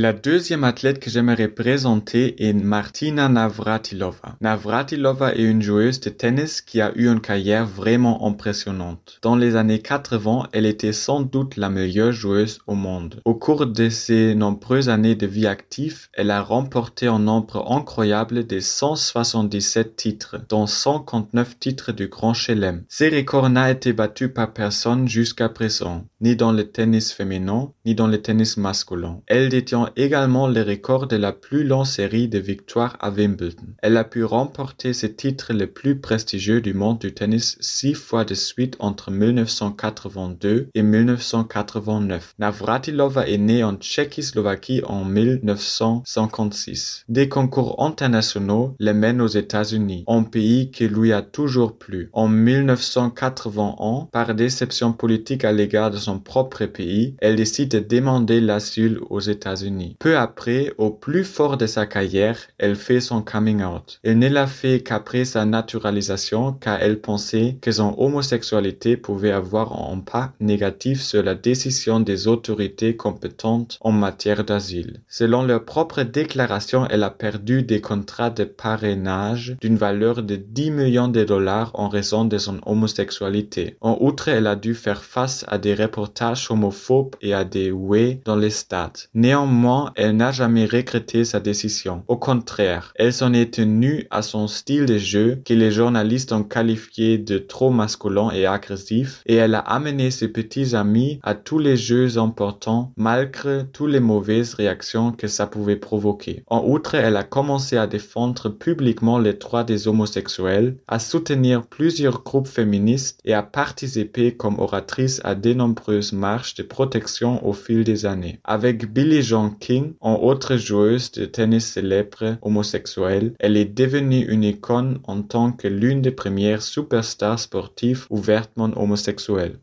La 0.02 0.14
deuxième 0.14 0.64
athlète 0.64 1.02
que 1.02 1.10
j'aimerais 1.10 1.50
présenter 1.50 2.42
est 2.48 2.54
Martina 2.54 3.28
Navratilova. 3.28 4.38
Navratilova 4.40 5.36
est 5.36 5.44
une 5.44 5.62
joueuse 5.62 6.00
de 6.00 6.10
tennis 6.10 6.62
qui 6.62 6.80
a 6.80 6.94
eu 6.96 7.10
une 7.10 7.20
carrière 7.20 7.66
vraiment 7.66 8.26
impressionnante. 8.26 9.20
Dans 9.22 9.36
les 9.36 9.58
années 9.58 9.82
80, 9.82 10.48
elle 10.54 10.66
était 10.66 10.94
sans 10.94 11.20
doute 11.20 11.58
la 11.58 11.68
meilleure 11.68 12.14
joueuse 12.14 12.60
au 12.66 12.76
monde. 12.76 13.20
Au 13.26 13.36
cours 13.36 13.68
de 13.68 13.90
ses 13.90 14.36
nombreuses 14.36 14.88
années 14.88 15.16
de 15.16 15.28
vie 15.28 15.48
active, 15.48 16.08
elle 16.14 16.32
a 16.32 16.44
remporté 16.44 17.08
un 17.08 17.20
nombre 17.20 17.70
incroyable 17.70 18.48
de 18.48 18.62
177 18.62 19.98
titres, 19.98 20.38
dont 20.48 20.66
159 20.66 21.60
titres 21.60 21.92
du 21.92 22.08
Grand 22.08 22.34
Chelem. 22.34 22.86
Ces 22.88 23.10
records 23.10 23.50
n'a 23.50 23.70
été 23.70 23.92
battu 23.92 24.30
par 24.30 24.54
personne 24.54 25.10
jusqu'à 25.10 25.50
présent, 25.50 26.06
ni 26.22 26.38
dans 26.38 26.54
le 26.54 26.64
tennis 26.72 27.12
féminin, 27.12 27.74
ni 27.86 27.96
dans 27.96 28.08
le 28.08 28.22
tennis 28.22 28.56
masculin. 28.56 29.20
Elle 29.28 29.50
détient 29.50 29.89
également 29.96 30.48
le 30.48 30.62
record 30.62 31.08
de 31.08 31.16
la 31.16 31.32
plus 31.32 31.64
longue 31.64 31.86
série 31.86 32.28
de 32.28 32.40
victoires 32.40 32.98
à 33.00 33.10
Wimbledon. 33.10 33.64
Elle 33.82 33.98
a 33.98 34.04
pu 34.04 34.24
remporter 34.24 34.94
ce 34.94 35.06
titre 35.06 35.54
le 35.54 35.68
plus 35.68 36.00
prestigieux 36.00 36.62
du 36.62 36.74
monde 36.74 37.00
du 37.00 37.14
tennis 37.14 37.58
six 37.60 37.94
fois 37.94 38.26
de 38.26 38.34
suite 38.34 38.76
entre 38.80 39.12
1982 39.12 40.70
et 40.74 40.82
1989. 40.82 42.36
Navratilova 42.40 43.28
est 43.28 43.38
née 43.38 43.64
en 43.64 43.76
Tchécoslovaquie 43.76 44.82
en 44.86 45.06
1956. 45.06 47.06
Des 47.10 47.30
concours 47.30 47.84
internationaux 47.84 48.76
les 48.80 48.94
mènent 48.94 49.22
aux 49.22 49.28
États-Unis, 49.28 50.04
un 50.08 50.24
pays 50.24 50.72
qui 50.72 50.88
lui 50.88 51.14
a 51.14 51.22
toujours 51.22 51.78
plu. 51.78 52.10
En 52.14 52.28
1981, 52.28 54.08
par 54.12 54.36
déception 54.36 54.94
politique 54.94 55.46
à 55.46 55.52
l'égard 55.52 55.92
de 55.92 55.98
son 55.98 56.20
propre 56.20 56.66
pays, 56.66 57.16
elle 57.20 57.36
décide 57.36 57.72
de 57.72 57.80
demander 57.80 58.42
l'asile 58.42 59.00
aux 59.10 59.20
États-Unis. 59.20 59.79
Peu 60.00 60.18
après, 60.18 60.74
au 60.78 60.90
plus 60.90 61.24
fort 61.24 61.58
de 61.58 61.66
sa 61.66 61.86
carrière, 61.86 62.38
elle 62.58 62.76
fait 62.76 63.00
son 63.00 63.22
coming 63.22 63.64
out. 63.64 64.00
Elle 64.04 64.20
ne 64.20 64.30
l'a 64.30 64.48
fait 64.48 64.82
qu'après 64.82 65.26
sa 65.26 65.46
naturalisation 65.46 66.54
car 66.54 66.82
elle 66.82 67.00
pensait 67.00 67.58
que 67.62 67.72
son 67.72 67.96
homosexualité 67.98 68.98
pouvait 68.98 69.32
avoir 69.32 69.74
un 69.74 69.94
impact 69.94 70.34
négatif 70.40 71.02
sur 71.02 71.24
la 71.24 71.36
décision 71.36 72.00
des 72.00 72.28
autorités 72.28 72.96
compétentes 72.96 73.78
en 73.82 73.92
matière 73.92 74.44
d'asile. 74.44 75.02
Selon 75.08 75.44
leur 75.44 75.66
propre 75.66 76.04
déclaration, 76.04 76.88
elle 76.90 77.04
a 77.04 77.10
perdu 77.10 77.64
des 77.64 77.82
contrats 77.82 78.30
de 78.30 78.44
parrainage 78.44 79.56
d'une 79.62 79.78
valeur 79.78 80.24
de 80.24 80.36
10 80.36 80.72
millions 80.72 81.08
de 81.08 81.24
dollars 81.24 81.72
en 81.74 81.90
raison 81.90 82.26
de 82.26 82.38
son 82.38 82.60
homosexualité. 82.66 83.78
En 83.82 83.98
outre, 84.00 84.28
elle 84.28 84.48
a 84.48 84.56
dû 84.56 84.76
faire 84.76 85.04
face 85.04 85.46
à 85.48 85.58
des 85.58 85.74
reportages 85.74 86.50
homophobes 86.50 87.16
et 87.22 87.34
à 87.34 87.44
des 87.44 87.72
ouais 87.72 88.22
dans 88.26 88.36
les 88.36 88.50
stades. 88.50 88.98
Néanmoins, 89.14 89.69
elle 89.96 90.16
n'a 90.16 90.32
jamais 90.32 90.66
regretté 90.66 91.26
sa 91.26 91.40
décision. 91.40 92.04
Au 92.08 92.18
contraire, 92.18 92.94
elle 92.96 93.14
s'en 93.14 93.34
est 93.34 93.54
tenue 93.54 94.08
à 94.10 94.22
son 94.22 94.48
style 94.48 94.86
de 94.86 94.98
jeu 94.98 95.42
que 95.46 95.54
les 95.54 95.72
journalistes 95.72 96.32
ont 96.32 96.44
qualifié 96.44 97.18
de 97.18 97.38
trop 97.38 97.70
masculin 97.70 98.30
et 98.32 98.46
agressif 98.46 99.22
et 99.26 99.36
elle 99.36 99.56
a 99.56 99.60
amené 99.60 100.12
ses 100.12 100.28
petits 100.28 100.76
amis 100.76 101.20
à 101.24 101.36
tous 101.36 101.60
les 101.60 101.78
jeux 101.78 102.18
importants 102.18 102.92
malgré 102.98 103.66
toutes 103.72 103.92
les 103.92 104.00
mauvaises 104.00 104.54
réactions 104.54 105.12
que 105.12 105.28
ça 105.28 105.48
pouvait 105.48 105.76
provoquer. 105.76 106.44
En 106.48 106.64
outre, 106.66 106.96
elle 106.96 107.18
a 107.18 107.24
commencé 107.24 107.78
à 107.78 107.88
défendre 107.88 108.50
publiquement 108.50 109.20
les 109.20 109.34
droits 109.34 109.64
des 109.64 109.88
homosexuels, 109.88 110.78
à 110.88 111.00
soutenir 111.00 111.66
plusieurs 111.68 112.24
groupes 112.24 112.48
féministes 112.48 113.20
et 113.26 113.34
à 113.34 113.44
participer 113.44 114.36
comme 114.36 114.60
oratrice 114.60 115.22
à 115.24 115.36
de 115.36 115.54
nombreuses 115.54 116.14
marches 116.14 116.56
de 116.56 116.64
protection 116.64 117.46
au 117.48 117.54
fil 117.54 117.84
des 117.84 118.06
années. 118.06 118.40
Avec 118.44 118.92
Billy 118.92 119.22
Jean 119.22 119.50
King, 119.60 119.94
en 120.02 120.16
autre 120.16 120.56
joueuse 120.56 121.12
de 121.12 121.26
tennis 121.26 121.74
célèbre 121.74 122.38
homosexuelle, 122.42 123.34
elle 123.40 123.58
est 123.58 123.66
devenue 123.66 124.26
une 124.28 124.44
icône 124.44 125.00
en 125.04 125.22
tant 125.22 125.52
que 125.52 125.68
l'une 125.68 126.02
des 126.02 126.12
premières 126.12 126.62
superstars 126.62 127.40
sportives 127.40 128.08
ouvertement 128.10 128.72
homosexuelles. 128.76 129.60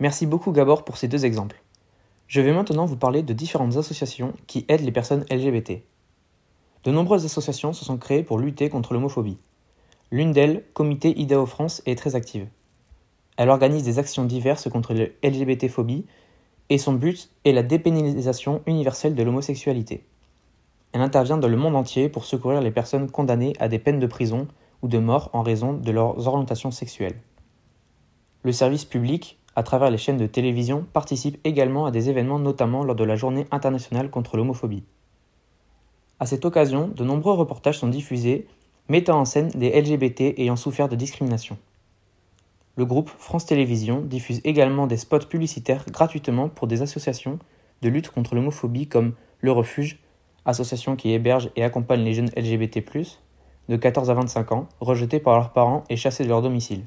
Merci 0.00 0.26
beaucoup 0.26 0.52
Gabor 0.52 0.84
pour 0.84 0.96
ces 0.96 1.08
deux 1.08 1.24
exemples. 1.24 1.60
Je 2.28 2.40
vais 2.40 2.52
maintenant 2.52 2.86
vous 2.86 2.96
parler 2.96 3.22
de 3.22 3.32
différentes 3.32 3.76
associations 3.76 4.34
qui 4.46 4.64
aident 4.68 4.84
les 4.84 4.92
personnes 4.92 5.24
LGBT. 5.30 5.82
De 6.84 6.92
nombreuses 6.92 7.24
associations 7.24 7.72
se 7.72 7.84
sont 7.84 7.98
créées 7.98 8.22
pour 8.22 8.38
lutter 8.38 8.68
contre 8.68 8.94
l'homophobie. 8.94 9.38
L'une 10.12 10.30
d'elles, 10.30 10.64
Comité 10.72 11.18
IDAO 11.18 11.46
France, 11.46 11.82
est 11.84 11.96
très 11.98 12.14
active. 12.14 12.46
Elle 13.38 13.50
organise 13.50 13.84
des 13.84 14.00
actions 14.00 14.24
diverses 14.24 14.68
contre 14.68 14.94
la 14.94 15.04
LGBT-phobie 15.22 16.04
et 16.70 16.76
son 16.76 16.92
but 16.92 17.30
est 17.44 17.52
la 17.52 17.62
dépénalisation 17.62 18.62
universelle 18.66 19.14
de 19.14 19.22
l'homosexualité. 19.22 20.04
Elle 20.92 21.02
intervient 21.02 21.38
dans 21.38 21.46
le 21.46 21.56
monde 21.56 21.76
entier 21.76 22.08
pour 22.08 22.24
secourir 22.24 22.60
les 22.60 22.72
personnes 22.72 23.08
condamnées 23.08 23.54
à 23.60 23.68
des 23.68 23.78
peines 23.78 24.00
de 24.00 24.08
prison 24.08 24.48
ou 24.82 24.88
de 24.88 24.98
mort 24.98 25.30
en 25.34 25.42
raison 25.42 25.72
de 25.72 25.92
leurs 25.92 26.26
orientations 26.26 26.72
sexuelles. 26.72 27.20
Le 28.42 28.50
service 28.50 28.84
public, 28.84 29.38
à 29.54 29.62
travers 29.62 29.92
les 29.92 29.98
chaînes 29.98 30.18
de 30.18 30.26
télévision, 30.26 30.84
participe 30.92 31.38
également 31.44 31.86
à 31.86 31.92
des 31.92 32.10
événements, 32.10 32.40
notamment 32.40 32.82
lors 32.82 32.96
de 32.96 33.04
la 33.04 33.14
Journée 33.14 33.46
internationale 33.52 34.10
contre 34.10 34.36
l'homophobie. 34.36 34.82
À 36.18 36.26
cette 36.26 36.44
occasion, 36.44 36.88
de 36.88 37.04
nombreux 37.04 37.34
reportages 37.34 37.78
sont 37.78 37.88
diffusés 37.88 38.48
mettant 38.88 39.20
en 39.20 39.24
scène 39.24 39.50
des 39.50 39.80
LGBT 39.80 40.34
ayant 40.38 40.56
souffert 40.56 40.88
de 40.88 40.96
discrimination. 40.96 41.56
Le 42.78 42.86
groupe 42.86 43.10
France 43.18 43.44
Télévisions 43.44 44.02
diffuse 44.02 44.40
également 44.44 44.86
des 44.86 44.98
spots 44.98 45.26
publicitaires 45.28 45.84
gratuitement 45.90 46.48
pour 46.48 46.68
des 46.68 46.80
associations 46.80 47.40
de 47.82 47.88
lutte 47.88 48.08
contre 48.10 48.36
l'homophobie 48.36 48.86
comme 48.86 49.14
Le 49.40 49.50
Refuge, 49.50 49.98
association 50.44 50.94
qui 50.94 51.10
héberge 51.10 51.50
et 51.56 51.64
accompagne 51.64 52.04
les 52.04 52.14
jeunes 52.14 52.30
LGBT+, 52.36 52.84
de 53.68 53.76
14 53.76 54.10
à 54.10 54.14
25 54.14 54.52
ans, 54.52 54.68
rejetés 54.78 55.18
par 55.18 55.34
leurs 55.34 55.52
parents 55.52 55.82
et 55.90 55.96
chassés 55.96 56.22
de 56.22 56.28
leur 56.28 56.40
domicile. 56.40 56.84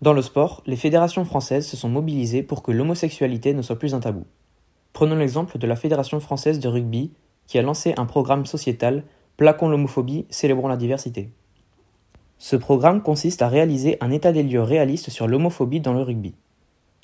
Dans 0.00 0.12
le 0.12 0.22
sport, 0.22 0.62
les 0.64 0.76
fédérations 0.76 1.24
françaises 1.24 1.66
se 1.66 1.76
sont 1.76 1.88
mobilisées 1.88 2.44
pour 2.44 2.62
que 2.62 2.70
l'homosexualité 2.70 3.52
ne 3.52 3.62
soit 3.62 3.80
plus 3.80 3.94
un 3.96 4.00
tabou. 4.00 4.26
Prenons 4.92 5.16
l'exemple 5.16 5.58
de 5.58 5.66
la 5.66 5.74
Fédération 5.74 6.20
française 6.20 6.60
de 6.60 6.68
rugby 6.68 7.10
qui 7.48 7.58
a 7.58 7.62
lancé 7.62 7.94
un 7.96 8.06
programme 8.06 8.46
sociétal 8.46 9.02
Plaquons 9.36 9.68
l'homophobie, 9.68 10.24
célébrons 10.30 10.68
la 10.68 10.76
diversité. 10.76 11.30
Ce 12.38 12.56
programme 12.56 13.02
consiste 13.02 13.42
à 13.42 13.48
réaliser 13.48 13.96
un 14.00 14.10
état 14.10 14.32
des 14.32 14.42
lieux 14.42 14.62
réaliste 14.62 15.10
sur 15.10 15.26
l'homophobie 15.26 15.80
dans 15.80 15.94
le 15.94 16.02
rugby. 16.02 16.34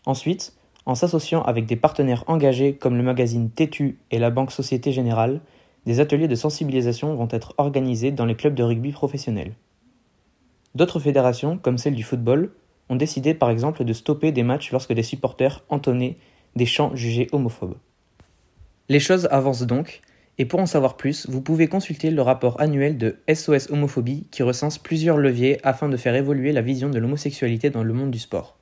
Ensuite, 0.04 0.54
en 0.84 0.94
s'associant 0.94 1.42
avec 1.42 1.66
des 1.66 1.76
partenaires 1.76 2.24
engagés 2.26 2.74
comme 2.74 2.96
le 2.96 3.02
magazine 3.02 3.50
Tétu 3.50 3.98
et 4.10 4.18
la 4.18 4.30
Banque 4.30 4.52
Société 4.52 4.92
Générale, 4.92 5.40
des 5.86 6.00
ateliers 6.00 6.28
de 6.28 6.34
sensibilisation 6.34 7.14
vont 7.14 7.28
être 7.30 7.54
organisés 7.56 8.10
dans 8.10 8.26
les 8.26 8.34
clubs 8.34 8.54
de 8.54 8.62
rugby 8.62 8.92
professionnels. 8.92 9.54
D'autres 10.74 11.00
fédérations, 11.00 11.58
comme 11.58 11.78
celle 11.78 11.94
du 11.94 12.02
football, 12.02 12.52
ont 12.88 12.96
décidé 12.96 13.34
par 13.34 13.50
exemple 13.50 13.84
de 13.84 13.92
stopper 13.92 14.32
des 14.32 14.42
matchs 14.42 14.70
lorsque 14.70 14.92
des 14.92 15.02
supporters 15.02 15.64
entonnaient 15.68 16.18
des 16.56 16.66
chants 16.66 16.94
jugés 16.94 17.28
homophobes. 17.32 17.76
Les 18.88 19.00
choses 19.00 19.26
avancent 19.30 19.66
donc, 19.66 20.02
et 20.38 20.46
pour 20.46 20.60
en 20.60 20.66
savoir 20.66 20.96
plus, 20.96 21.28
vous 21.28 21.42
pouvez 21.42 21.68
consulter 21.68 22.10
le 22.10 22.22
rapport 22.22 22.60
annuel 22.60 22.96
de 22.96 23.16
SOS 23.32 23.70
Homophobie 23.70 24.26
qui 24.30 24.42
recense 24.42 24.78
plusieurs 24.78 25.18
leviers 25.18 25.58
afin 25.62 25.88
de 25.88 25.96
faire 25.96 26.14
évoluer 26.14 26.52
la 26.52 26.62
vision 26.62 26.88
de 26.88 26.98
l'homosexualité 26.98 27.68
dans 27.68 27.84
le 27.84 27.92
monde 27.92 28.10
du 28.10 28.18
sport. 28.18 28.56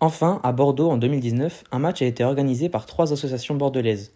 Enfin, 0.00 0.40
à 0.42 0.52
Bordeaux 0.52 0.90
en 0.90 0.96
2019, 0.96 1.64
un 1.70 1.78
match 1.78 2.02
a 2.02 2.06
été 2.06 2.24
organisé 2.24 2.68
par 2.68 2.86
trois 2.86 3.12
associations 3.12 3.54
bordelaises. 3.54 4.12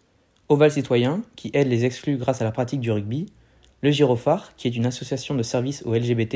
Oval 0.49 0.73
Citoyen, 0.73 1.23
qui 1.37 1.51
aide 1.55 1.69
les 1.69 1.85
exclus 1.85 2.17
grâce 2.17 2.41
à 2.41 2.45
la 2.45 2.53
pratique 2.53 2.81
du 2.81 2.91
rugby, 2.91 3.27
le 3.83 3.91
Girophare, 3.91 4.57
qui 4.57 4.67
est 4.67 4.77
une 4.77 4.87
association 4.87 5.35
de 5.35 5.43
services 5.43 5.83
aux 5.85 5.95
LGBT, 5.95 6.35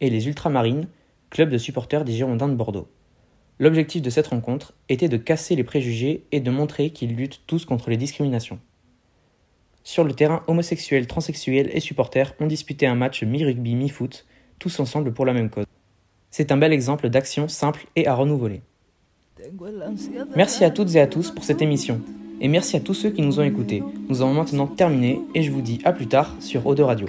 et 0.00 0.10
les 0.10 0.28
Ultramarines, 0.28 0.88
club 1.30 1.48
de 1.48 1.58
supporters 1.58 2.04
des 2.04 2.12
Girondins 2.12 2.48
de 2.48 2.54
Bordeaux. 2.54 2.88
L'objectif 3.58 4.02
de 4.02 4.10
cette 4.10 4.26
rencontre 4.26 4.74
était 4.88 5.08
de 5.08 5.16
casser 5.16 5.56
les 5.56 5.64
préjugés 5.64 6.24
et 6.32 6.40
de 6.40 6.50
montrer 6.50 6.90
qu'ils 6.90 7.16
luttent 7.16 7.40
tous 7.46 7.64
contre 7.64 7.90
les 7.90 7.96
discriminations. 7.96 8.60
Sur 9.84 10.04
le 10.04 10.12
terrain, 10.12 10.42
homosexuels, 10.46 11.06
transsexuels 11.06 11.70
et 11.72 11.80
supporters 11.80 12.34
ont 12.40 12.46
disputé 12.46 12.86
un 12.86 12.94
match 12.94 13.22
mi-rugby, 13.22 13.74
mi-foot, 13.74 14.26
tous 14.58 14.78
ensemble 14.80 15.12
pour 15.12 15.26
la 15.26 15.32
même 15.32 15.50
cause. 15.50 15.64
C'est 16.30 16.52
un 16.52 16.56
bel 16.56 16.72
exemple 16.72 17.08
d'action 17.08 17.48
simple 17.48 17.86
et 17.96 18.06
à 18.06 18.14
renouveler. 18.14 18.62
Merci 20.36 20.64
à 20.64 20.70
toutes 20.70 20.94
et 20.94 21.00
à 21.00 21.06
tous 21.06 21.30
pour 21.30 21.44
cette 21.44 21.62
émission. 21.62 22.00
Et 22.40 22.48
merci 22.48 22.76
à 22.76 22.80
tous 22.80 22.94
ceux 22.94 23.10
qui 23.10 23.22
nous 23.22 23.40
ont 23.40 23.44
écoutés. 23.44 23.82
Nous 24.08 24.22
avons 24.22 24.34
maintenant 24.34 24.66
terminé 24.66 25.20
et 25.34 25.42
je 25.42 25.50
vous 25.50 25.62
dis 25.62 25.80
à 25.84 25.92
plus 25.92 26.06
tard 26.06 26.34
sur 26.40 26.66
Eau 26.66 26.74
de 26.74 26.82
Radio. 26.82 27.06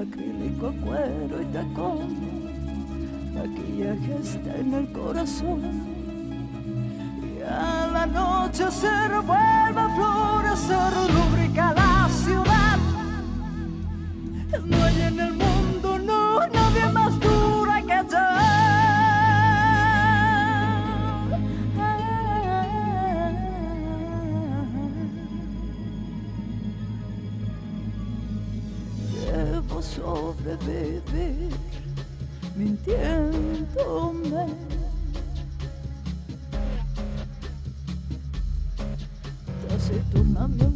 Acrílico, 0.00 0.72
cuero 0.84 1.42
y 1.42 1.44
tacón, 1.46 2.08
maquillaje 3.34 4.18
está 4.22 4.56
en 4.56 4.74
el 4.74 4.92
corazón. 4.92 5.60
Y 7.22 7.42
a 7.42 7.88
la 7.92 8.06
noche 8.06 8.70
se 8.70 8.88
vuelve 8.88 9.80
a 9.80 9.88
florecer, 9.96 10.92
rubrica 11.14 11.72
la 11.74 12.08
ciudad. 12.10 12.78
No 14.64 14.84
hay 14.84 15.00
en 15.02 15.20
el 15.20 15.30
mundo, 15.32 15.45
sobre 30.06 30.56
beber, 30.64 31.50
mintiéndome. 32.54 34.46
Taciturnamente. 39.68 40.75